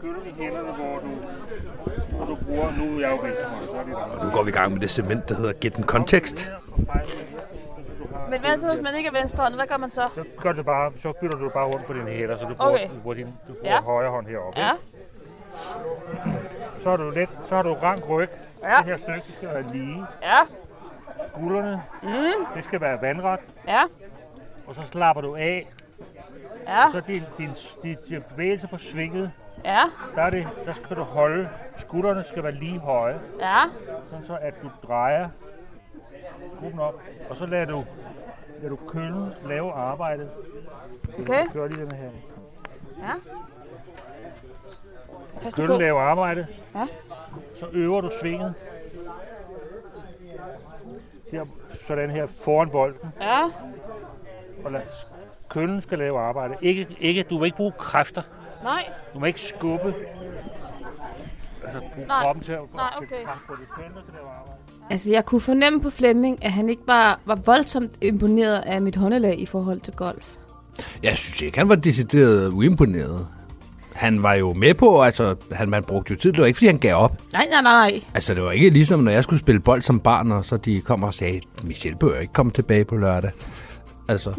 [0.01, 1.07] Køler i hænderne, hvor du,
[2.15, 3.37] hvor du bruger, nu er jeg jo det
[4.19, 6.49] Og nu går vi i gang med det segment, der hedder Get en Context.
[8.29, 9.57] Men hvad så, hvis man ikke er venstrehåndet?
[9.59, 10.09] Hvad gør man så?
[10.15, 12.71] Så gør du bare, så bytter du bare rundt på dine hænder, så du bruger,
[12.71, 12.89] Okay.
[12.89, 13.81] du bruger din du bruger Ja.
[13.81, 14.59] højre hånd heroppe.
[14.59, 14.71] Ja.
[16.79, 18.29] Så har du let, så har du rank ryg.
[18.63, 18.77] Ja.
[18.77, 20.05] Det her stykke det skal være lige.
[20.21, 20.37] Ja.
[21.27, 22.45] Skuldrene, Mm.
[22.55, 23.39] det skal være vandret.
[23.67, 23.83] Ja.
[24.67, 25.67] Og så slapper du af.
[26.67, 26.85] Ja.
[26.85, 27.49] Og så din, din,
[27.83, 29.31] din, din bevægelse på svinget,
[29.65, 29.81] Ja.
[30.15, 33.19] der, er det, der skal du holde, skuldrene skal være lige høje.
[33.39, 33.59] Ja.
[34.03, 35.29] Sådan så at du drejer
[36.59, 37.85] gruppen op, og så lader du,
[38.61, 40.29] lader du køllen lave arbejdet.
[41.19, 41.43] Okay.
[41.53, 42.09] Gør lige den her.
[42.99, 43.13] Ja.
[45.43, 45.81] Pas nu Køllen på.
[45.81, 46.47] laver arbejdet.
[46.75, 46.87] Ja.
[47.59, 48.53] Så øver du svinget.
[51.31, 51.45] Her,
[51.87, 53.09] sådan her foran bolden.
[53.21, 53.43] Ja.
[54.65, 54.81] Og lad,
[55.49, 56.57] køllen skal lave arbejdet.
[56.61, 58.21] Ikke, ikke, du må ikke bruge kræfter.
[58.63, 58.89] Nej.
[59.13, 59.93] Du må ikke skubbe.
[61.63, 62.21] Altså bruge Nej.
[62.21, 63.21] kroppen til at Nej, okay.
[63.25, 63.69] kraft på det.
[63.75, 64.61] Køllen skal lave arbejdet.
[64.89, 68.95] Altså, jeg kunne fornemme på Flemming, at han ikke bare var voldsomt imponeret af mit
[68.95, 70.35] håndelag i forhold til golf.
[71.03, 73.27] Jeg synes ikke, han var decideret uimponeret.
[73.93, 76.31] Han var jo med på, altså han, man brugte jo tid.
[76.31, 77.21] Det var ikke, fordi han gav op.
[77.33, 78.03] Nej, nej, nej.
[78.13, 80.81] Altså, det var ikke ligesom, når jeg skulle spille bold som barn, og så de
[80.81, 83.31] kom og sagde, Michel bør ikke komme tilbage på lørdag.
[84.07, 84.33] Altså,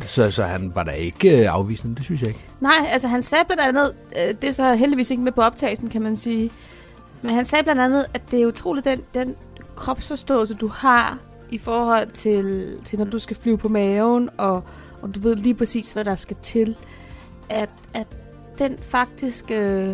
[0.00, 2.46] så, så han var da ikke øh, afvisende, det synes jeg ikke.
[2.60, 5.88] Nej, altså han sagde blandt andet, øh, det er så heldigvis ikke med på optagelsen,
[5.88, 6.50] kan man sige,
[7.22, 9.34] men han sagde blandt andet, at det er utroligt den, den
[9.76, 11.18] kropsforståelse, du har
[11.50, 14.62] i forhold til, til når du skal flyve på maven, og,
[15.02, 16.76] og du ved lige præcis, hvad der skal til,
[17.48, 18.06] at, at
[18.58, 19.88] den faktisk øh,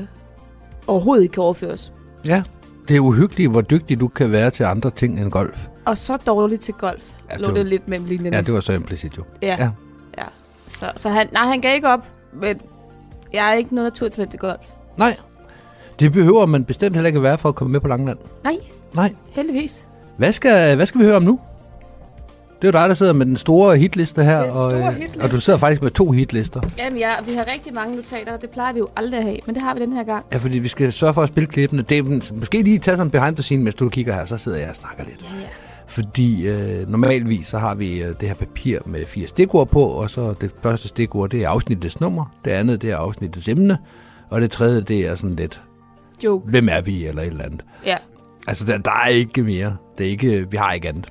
[0.87, 1.93] overhovedet ikke kan overføres.
[2.27, 2.43] Ja,
[2.89, 5.67] det er uhyggeligt, hvor dygtig du kan være til andre ting end golf.
[5.85, 8.37] Og så dårligt til golf, Ja, ja, det lå var- det lidt mellem linjerne.
[8.37, 9.25] Ja, det var så implicit jo.
[9.43, 9.57] Ja.
[9.59, 9.71] ja.
[10.19, 10.25] ja.
[10.69, 12.61] Så, så han, nej, han gav ikke op, men
[13.33, 14.67] jeg er ikke noget naturtalent til golf.
[14.99, 15.17] Nej,
[16.01, 18.19] det behøver man bestemt heller ikke være for at komme med på Langland.
[18.45, 18.57] Nej,
[18.95, 19.15] Nej.
[19.35, 19.87] heldigvis.
[20.17, 21.41] Hvad skal, hvad skal vi høre om nu?
[22.63, 24.93] Det er jo dig, der sidder med den store hitliste her, Den og, store øh,
[24.95, 25.21] hitliste.
[25.25, 26.61] og du sidder faktisk med to hitlister.
[26.79, 29.39] Jamen ja, vi har rigtig mange notater, og det plejer vi jo aldrig at have,
[29.47, 30.25] men det har vi den her gang.
[30.33, 31.83] Ja, fordi vi skal sørge for at spille klippene.
[31.83, 32.03] Det er,
[32.35, 34.69] måske lige tage sådan en behind the scene, mens du kigger her, så sidder jeg
[34.69, 35.23] og snakker lidt.
[35.23, 35.47] Ja, ja.
[35.87, 40.11] Fordi øh, normalvis så har vi øh, det her papir med fire stikord på, og
[40.11, 43.79] så det første stikord, det er afsnittets nummer, det andet, det er afsnittets emne,
[44.31, 45.63] og det tredje, det er sådan lidt,
[46.25, 46.51] Joke.
[46.51, 47.65] hvem er vi, eller et eller andet.
[47.87, 47.97] Ja,
[48.49, 49.77] Altså, der, der er ikke mere.
[49.99, 51.09] Det er ikke, vi har ikke andet.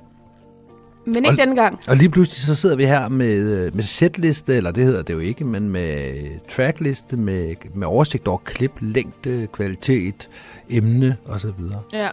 [1.06, 1.80] Men ikke Og- denne gang.
[1.88, 3.34] Og lige pludselig så sidder vi her med,
[3.66, 6.14] øh, med setliste, eller det hedder det jo ikke, men med
[6.50, 10.28] trackliste, med, med oversigt over klip, længde, kvalitet,
[10.70, 11.50] emne osv.
[11.92, 12.08] Ja.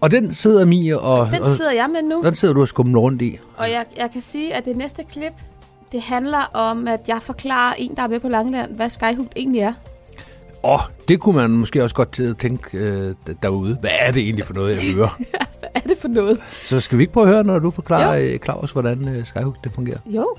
[0.00, 1.28] Og den sidder Mie og...
[1.32, 2.22] Den sidder jeg med nu.
[2.24, 3.38] Den sidder du og skummer rundt i.
[3.56, 5.32] Og jeg, jeg kan sige, at det næste klip,
[5.92, 9.60] det handler om, at jeg forklarer en, der er med på Langland, hvad Skyhook egentlig
[9.60, 9.72] er.
[10.64, 13.76] Åh, oh, det kunne man måske også godt til at tænke øh, derude.
[13.80, 15.20] Hvad er det egentlig for noget, jeg hører?
[15.72, 16.40] Hvad er det for noget?
[16.64, 19.64] så skal vi ikke prøve at høre, når du forklarer, øh, Claus, hvordan øh, Skyhook
[19.64, 19.98] det fungerer?
[20.06, 20.36] Jo.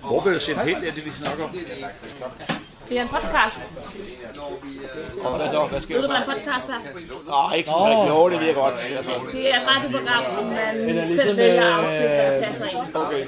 [0.00, 1.50] Hvor blev det sendt hen, det er det, vi snakker om?
[2.88, 3.60] Det er en podcast.
[5.24, 5.60] Og hvad så?
[5.70, 6.50] Hvad sker Ved der du, hvad en så?
[6.50, 6.80] podcast er?
[7.34, 8.08] Nej, ikke sådan rigtigt.
[8.14, 8.74] Jo, det virker godt.
[8.98, 9.12] Altså.
[9.32, 10.72] Det er et radioprogram, hvor man er
[11.02, 12.78] ligesom, selv vælger at øh, afspille, hvad der passer ind.
[13.04, 13.22] Okay.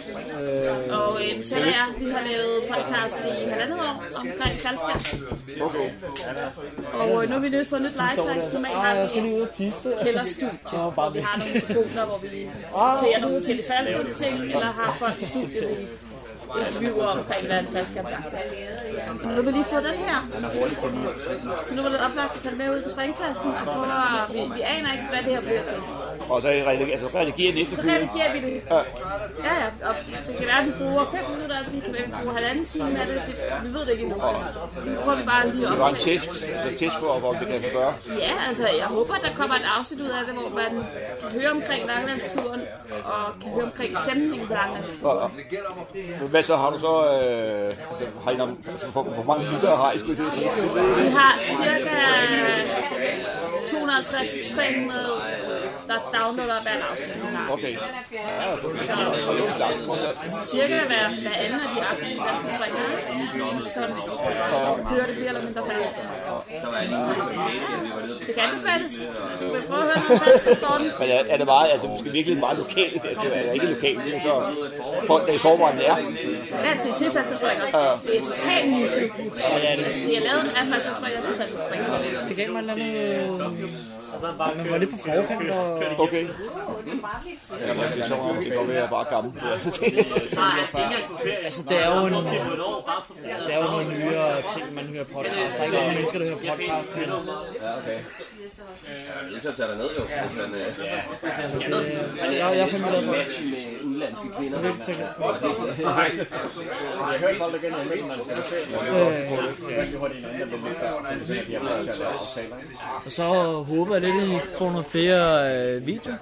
[1.00, 5.00] Og øh, Michelle og jeg, vi har lavet podcast i halvandet år omkring Salzburg.
[5.66, 5.86] Okay.
[7.02, 8.34] Og øh, nu har vi lige fået nyt legetøj.
[8.52, 9.28] Normalt har vi
[9.66, 10.58] et kælderstudie,
[10.94, 15.26] hvor vi har nogle mikrofoner, hvor vi diskuterer nogle forskellige faldskærmsting, eller har folk i
[15.26, 15.88] studiet,
[16.60, 18.38] interviewer omkring, hvad en faldskabsagt er.
[19.08, 20.16] Og nu har vi lige fået den her.
[21.66, 24.34] Så nu var det oplagt at tage det med ud på springpladsen, og prøve at,
[24.34, 25.80] vi, vi aner ikke, hvad det her bliver til.
[26.30, 28.62] Og så redigerer, altså, redigerer næste Så redigerer vi det.
[28.70, 28.76] Ja.
[29.48, 29.68] Ja, ja.
[29.88, 29.94] Og
[30.26, 32.34] det kan være, at vi bruger 5 minutter, af det kan være, at vi bruger
[32.38, 33.22] halvanden time af det.
[33.26, 34.18] det vi ved det ikke endnu.
[34.86, 36.18] Nu prøver vi bare lige at Det var en optage.
[36.18, 37.92] test, altså test for, hvor det kan gøre.
[38.26, 40.72] Ja, altså jeg håber, der kommer et afsnit ud af det, hvor man
[41.20, 42.60] kan høre omkring Langlandsturen,
[43.12, 45.30] og kan høre omkring stemningen på Langlandsturen.
[46.20, 48.36] Men Hvad så har du så, øh, altså, har I
[48.72, 50.50] altså, hvor, hvor mange lyttere har I, skulle til at sige?
[51.04, 51.98] Vi har cirka
[53.70, 53.72] 250-300,
[55.88, 57.16] der downloader hver afsnit.
[57.54, 57.72] Okay.
[57.72, 57.78] Ja,
[58.60, 60.48] så er trods alt.
[60.48, 62.90] Cirka hver, hver anden af de aktive danske springere,
[63.76, 63.88] som
[64.92, 65.94] hører det bliver eller mindre fast.
[68.26, 68.92] Det kan anbefales.
[69.40, 70.86] Du vil prøve at høre noget fast i sporten.
[71.00, 73.02] Men er, det meget, at det måske virkelig meget lokalt?
[73.02, 74.34] Det er ikke lokalt, det er så
[75.06, 75.96] folk, der i forvejen er.
[76.66, 77.98] Ja, det er til faldskærmsspringere.
[78.06, 79.02] Det er totalt niche.
[80.06, 82.28] Det er lavet af faldskærmsspringere til faldskærmsspringere.
[82.28, 82.62] Det gav mig
[84.14, 84.56] eller andet...
[84.56, 85.82] Man var lidt på forkant og...
[85.98, 86.22] Okay.
[86.22, 86.34] Det
[87.68, 89.32] er det kan godt være, jeg er bare gammel.
[91.44, 92.12] Altså, det er jo en...
[93.46, 95.56] Det er jo nogle nyere ting, man hører podcast.
[95.56, 96.96] Der er ikke nogen mennesker, der hører podcast.
[96.96, 97.04] Men...
[97.04, 97.10] Ja,
[97.78, 97.98] okay.
[99.30, 100.02] Jeg er så tage dig ned, jo.
[100.02, 103.26] Men, øh, Altså, det, jeg, er fandme glad for det.
[103.50, 104.58] med udlandske kvinder.
[104.58, 105.06] Det er det, tænker
[105.84, 106.10] Nej.
[106.18, 108.36] Jeg har hørt folk, der vil med, man skal
[112.44, 112.52] en.
[113.04, 113.24] Og så
[113.62, 116.16] håber jeg lidt, I får nogle flere øh, videoer.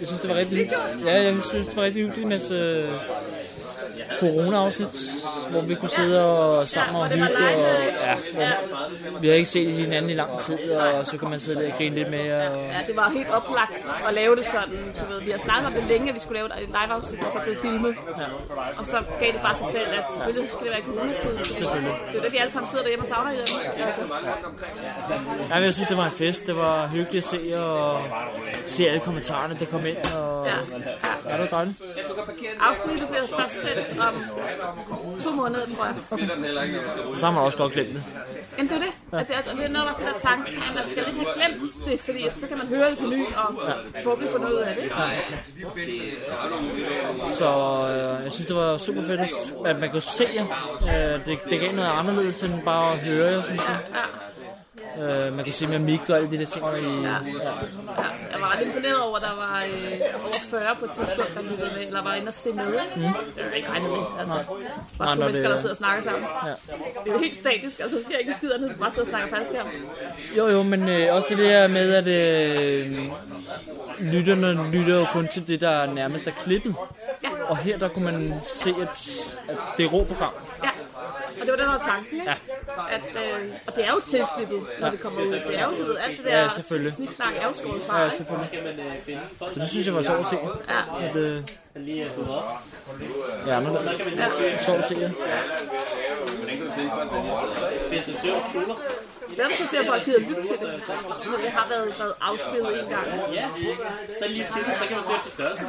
[0.00, 1.06] Jeg synes, det var rigtig hyggeligt.
[1.06, 2.88] Ja, jeg synes, det var rigtig hyggeligt med øh,
[4.20, 4.96] corona-afsnit,
[5.50, 7.24] hvor vi kunne sidde og sammen og hygge.
[7.24, 8.14] Og, ja,
[9.10, 11.72] hvor vi har ikke set hinanden i lang tid, og så kan man sidde og
[11.78, 12.50] grine lidt mere.
[12.50, 14.76] Og, Ja, det var helt oplagt at lave det sådan.
[15.00, 17.32] Du ved, vi har snakket om det længe, at vi skulle lave et live-afsnit, og
[17.32, 17.94] så blev filmet.
[18.76, 21.30] Og så gav det bare sig selv, at selvfølgelig skal det være i coronatid.
[22.12, 23.54] Det er det, vi alle sammen sidder derhjemme og savner hjemme.
[23.86, 24.00] Altså.
[25.50, 26.46] Ja, men jeg synes, det var en fest.
[26.46, 28.02] Det var hyggeligt at se, og
[28.64, 29.96] se alle kommentarerne, der kom ind.
[30.16, 30.52] Og, Ja.
[31.28, 31.82] ja, det var dejligt.
[32.60, 35.94] Afsnittet bliver først sendt om to måneder, tror jeg.
[37.18, 38.04] Så har man også godt glemt det.
[38.58, 38.92] Jamen, det er det.
[39.12, 39.20] Ja.
[39.20, 41.62] At det, at det er noget, der sætter tanken, at man skal lidt have glemt
[41.88, 43.54] det, fordi så kan man høre det på ny og
[44.02, 44.92] forhåbentlig få noget ud af det.
[47.38, 47.48] Så
[47.88, 49.20] øh, jeg synes, det var super fedt,
[49.66, 50.46] at man kunne se jer.
[50.82, 53.78] Øh, det, det gav noget anderledes end bare at høre jer, synes jeg.
[54.98, 56.64] Øh, man kunne se mere mik og alle de der ting.
[56.64, 56.80] I, ja.
[56.80, 57.14] Ja,
[58.32, 61.42] jeg var ret imponeret over, at der var øh, over 40 på et tidspunkt, der
[61.42, 62.64] lyttede med, eller var inde og se med.
[62.96, 63.02] Mm.
[63.02, 63.98] Det var ikke regnet med.
[64.18, 64.44] Altså, Nej.
[64.98, 66.28] bare Nej, to mennesker, det- der sidder og snakker sammen.
[66.46, 66.50] Ja.
[67.04, 69.28] Det er jo helt statisk, og så sker ikke skidt andet, bare sidder og snakker
[69.36, 69.66] faldskærm.
[70.38, 72.98] Jo, jo, men øh, også det der med, at øh,
[74.00, 76.74] lytterne lytter jo kun til det, der nærmest er klippet.
[77.22, 77.28] Ja.
[77.48, 79.10] Og her der kunne man se, at,
[79.48, 80.32] at det er rå program.
[81.56, 82.30] Det var den, tanken, ikke?
[82.30, 82.34] Ja.
[82.96, 83.02] At,
[83.42, 84.92] øh, og det er jo tilklippet, når Ja.
[84.92, 85.32] det kommer ud.
[85.32, 86.92] Det er jo, du ved, alt det der Ja, selvfølgelig.
[86.92, 88.00] sniksnak er jo skåret fra.
[88.02, 88.50] Ja, selvfølgelig.
[89.50, 90.36] Så det synes jeg var sjovt at se.
[90.68, 91.06] Ja.
[91.08, 91.42] At, øh,
[93.46, 94.58] ja, men Ja.
[94.58, 94.94] sjovt at se.
[95.00, 95.10] Ja.
[99.38, 100.82] Er så ser folk gider lytte til det.
[101.30, 103.06] Men det har været, været afspillet en gang.
[103.32, 103.48] Ja,
[104.18, 105.66] så lige siden, så kan man søge til størrelsen.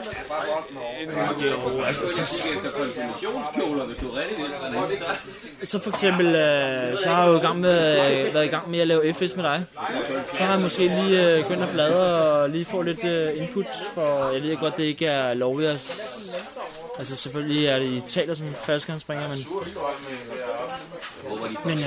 [1.45, 2.21] Jo, altså, så,
[2.55, 5.65] Efter konfirmationskjoler, hvis du er rigtig vild.
[5.65, 8.79] så for eksempel, øh, så har jeg jo i gang med, været i gang med
[8.79, 9.65] at lave FS med dig.
[10.33, 13.65] Så har jeg måske lige øh, begyndt at bladre og lige få lidt øh, input,
[13.93, 15.79] for jeg ved godt, det ikke er lovligt at
[16.99, 19.37] Altså selvfølgelig er det i taler som faldskærmspringer, men...
[21.65, 21.85] Men øh,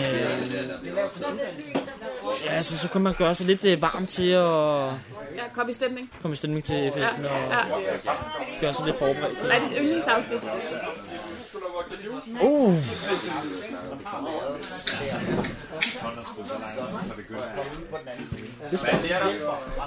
[2.44, 4.44] ja, altså, så kan man gøre sig lidt øh, varm til at
[5.36, 6.10] Ja, kom i stemning.
[6.22, 7.58] komme i stemning til festen og Ja.
[8.60, 10.40] gøre sig lidt forberedt til Hvad er dit yndlingsafsnit?
[12.42, 12.74] Uh.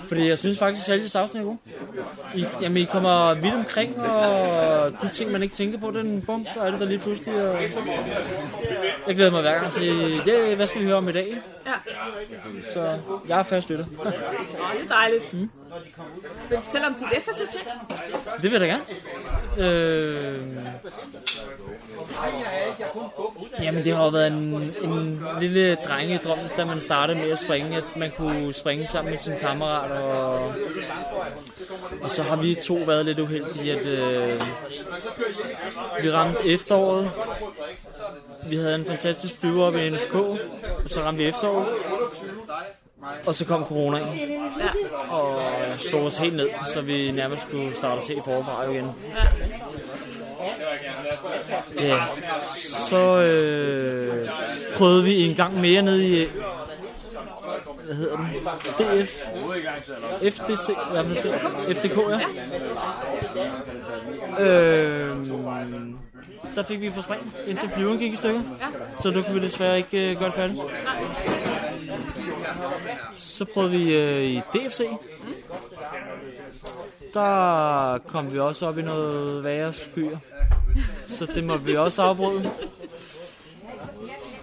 [0.08, 1.58] Fordi jeg synes faktisk, at Helges afsnit er god.
[2.36, 6.48] I, jamen, I kommer vidt omkring, og de ting, man ikke tænker på, den bum,
[6.54, 7.50] så er det der lige pludselig.
[7.50, 7.62] Og
[9.08, 11.38] jeg glæder mig hver gang til, ja, hvad skal vi høre om i dag?
[11.66, 11.74] Ja.
[12.74, 13.86] Så jeg er fast lytter.
[13.86, 14.14] Det
[14.84, 15.34] er dejligt.
[15.34, 15.50] Mm.
[16.50, 17.68] Vil du fortælle om dit FS-udtjek?
[18.42, 18.84] Det vil jeg da gerne.
[19.58, 20.48] Øh...
[23.62, 27.78] Jamen, det har jo været en, en lille drengedrøm, da man startede med at springe,
[27.78, 30.00] at man kunne springe sammen med sine kammerater.
[30.00, 30.54] Og,
[32.02, 34.42] og så har vi to været lidt uheldige, at øh,
[36.02, 37.12] vi ramte efteråret.
[38.50, 40.38] Vi havde en fantastisk flyver op i NFK, og
[40.86, 41.68] så ramte vi efteråret.
[43.26, 44.08] Og så kom corona ind
[44.60, 45.14] Ja.
[45.14, 45.42] og
[45.78, 48.86] slog os helt ned, så vi nærmest skulle starte os helt forfra igen.
[49.16, 49.22] Ja,
[52.90, 54.30] så øh,
[54.76, 56.28] prøvede vi en gang mere ned i,
[57.86, 58.26] hvad hedder den?
[58.78, 59.28] DF?
[60.34, 60.70] FDC?
[60.92, 61.78] Hvad er det?
[61.78, 62.20] FDK, ja.
[64.44, 65.16] Øh,
[66.56, 68.42] der fik vi på spring, indtil flyveren gik i stykker.
[69.00, 70.60] Så du kunne vi desværre ikke øh, gøre det færdigt.
[73.16, 74.82] Så prøvede vi øh, i DFC.
[77.14, 80.18] Der kom vi også op i noget værre skyer.
[81.06, 82.52] Så det måtte vi også afbryde.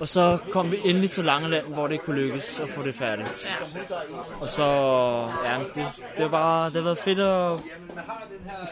[0.00, 3.58] Og så kom vi endelig til Langeland, hvor det kunne lykkes at få det færdigt.
[4.40, 4.64] Og så,
[5.44, 7.52] ja, det, det var bare, det har været fedt at,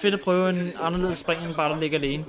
[0.03, 2.25] fedt at prøve en anderledes spring, end bare der ligger alene.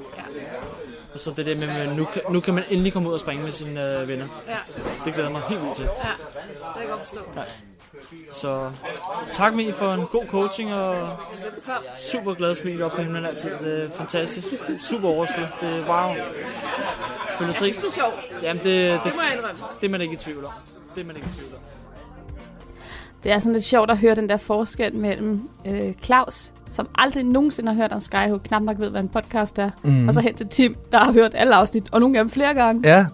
[1.13, 3.43] Og så det der med, at nu, nu kan man endelig komme ud og springe
[3.43, 4.27] med sine øh, venner.
[4.47, 4.57] Ja.
[5.05, 5.85] Det glæder mig helt vildt til.
[5.85, 7.19] Ja, det kan jeg godt forstå.
[7.35, 7.43] Ja.
[8.33, 8.71] Så
[9.31, 11.07] tak Mie for en god coaching og
[12.11, 13.51] super glad smil op på himlen altid.
[13.63, 14.47] Det er fantastisk.
[14.79, 15.43] Super overskud.
[15.61, 16.13] Det er wow.
[17.37, 18.43] Føler Jeg sig synes, det er sjovt.
[18.43, 19.59] Jamen det, det, Det må jeg indrømme.
[19.81, 20.51] det er man ikke i tvivl om.
[20.95, 21.59] Det er man ikke i tvivl om.
[23.23, 27.23] Det er sådan lidt sjovt at høre den der forskel mellem øh, Claus, som aldrig
[27.23, 30.07] nogensinde har hørt om Skyhook, knap nok ved, hvad en podcast er, Mhm.
[30.07, 32.53] og så hen til Tim, der har hørt alle afsnit, og nogle af dem flere
[32.53, 32.89] gange.
[32.89, 33.05] Ja.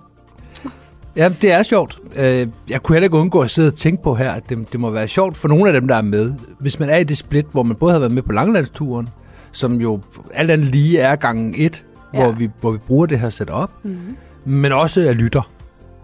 [1.15, 1.99] Ja, det er sjovt.
[2.17, 4.79] Øh, Jeg kunne heller ikke undgå at sidde og tænke på her, at det, det
[4.79, 6.33] må være sjovt for nogle af dem, der er med.
[6.59, 9.09] Hvis man er i det split, hvor man både har været med på langlandsturen,
[9.51, 9.99] som jo
[10.33, 12.23] alt andet lige er gangen et, ja.
[12.23, 13.97] hvor, vi, hvor vi bruger det her setup, Mhm.
[14.45, 15.51] men også er lytter.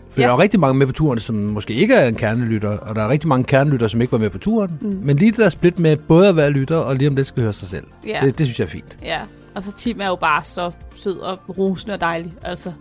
[0.09, 0.27] For Ja.
[0.27, 3.01] der er rigtig mange med på turen, som måske ikke er en kernelytter, og der
[3.03, 4.71] er rigtig mange kernelytter, som ikke var med på turen.
[4.81, 4.99] Mm.
[5.03, 7.43] Men lige det der split med både at være lytter, og lige om det skal
[7.43, 7.85] høre sig selv.
[8.07, 8.19] Ja.
[8.23, 8.97] Det, det synes jeg er fint.
[9.03, 9.19] Ja,
[9.55, 12.33] og så Tim er jo bare så sød og rosende og dejlig.
[12.43, 12.71] Altså,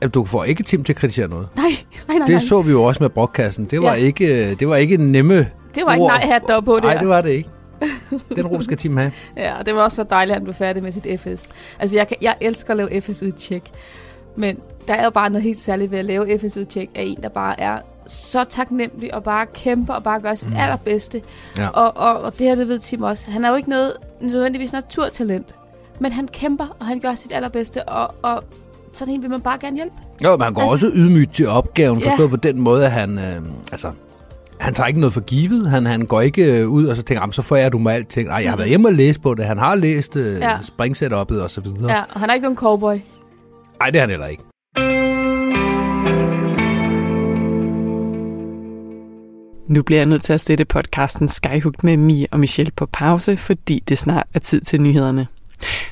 [0.00, 1.48] At du får ikke Tim til at kritisere noget.
[1.56, 1.64] nej,
[2.08, 2.26] nej, nej.
[2.26, 2.40] Det nej.
[2.44, 3.64] så vi jo også med brokkassen.
[3.64, 3.94] Det var, Ja.
[3.94, 5.34] ikke, det var ikke nemme
[5.74, 6.10] Det var ikke ord.
[6.10, 7.48] nej hat der på det Nej, det var det ikke.
[8.36, 9.12] Den ro skal Tim have.
[9.36, 11.50] Ja, det var også så dejligt, at han blev færdig med sit FS.
[11.78, 13.62] Altså, jeg, kan, jeg elsker at lave FS-udtjek.
[14.36, 17.28] Men der er jo bare noget helt særligt ved at lave FS-udtjek af en, der
[17.28, 20.56] bare er så taknemmelig og bare kæmper og bare gør sit mm.
[20.56, 21.22] allerbedste.
[21.56, 21.68] Ja.
[21.68, 23.30] Og, og, og det her, det ved Tim også.
[23.30, 25.54] Han er jo ikke noget, nødvendigvis naturtalent.
[25.98, 27.88] Men han kæmper, og han gør sit allerbedste.
[27.88, 28.44] Og, og
[28.92, 29.94] sådan en vil man bare gerne hjælpe.
[30.24, 32.10] Jo, men han går Altså- også ydmygt til opgaven, Ja.
[32.10, 33.88] forstået på den måde, at han, øh, altså,
[34.60, 35.70] han tager ikke noget for givet.
[35.70, 38.28] Han, han går ikke øh, ud og så tænker, "Jamen, så får du mig alting.
[38.28, 38.58] Nej, jeg har Mhm.
[38.58, 39.44] været hjemme og læst på det.
[39.44, 40.50] Han har læst øh, Ja.
[40.50, 40.56] ja.
[40.56, 41.92] springsetup'et og så videre.
[41.92, 42.96] Ja, og han er ikke nogen cowboy.
[43.80, 44.42] Nej, det er han heller ikke.
[49.68, 53.36] Nu bliver jeg nødt til at sætte podcasten Skyhook med Mie og Michelle på pause,
[53.36, 55.26] fordi det snart er tid til nyhederne.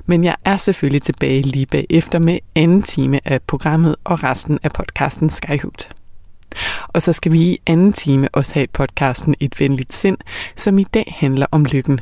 [0.06, 4.72] Men jeg er selvfølgelig tilbage lige bagefter med anden time af programmet og resten af
[4.72, 5.90] podcasten Skyhooked.
[6.88, 10.18] Og så skal vi i anden time også have podcasten Et venligt sind,
[10.56, 12.00] som i dag handler om lykken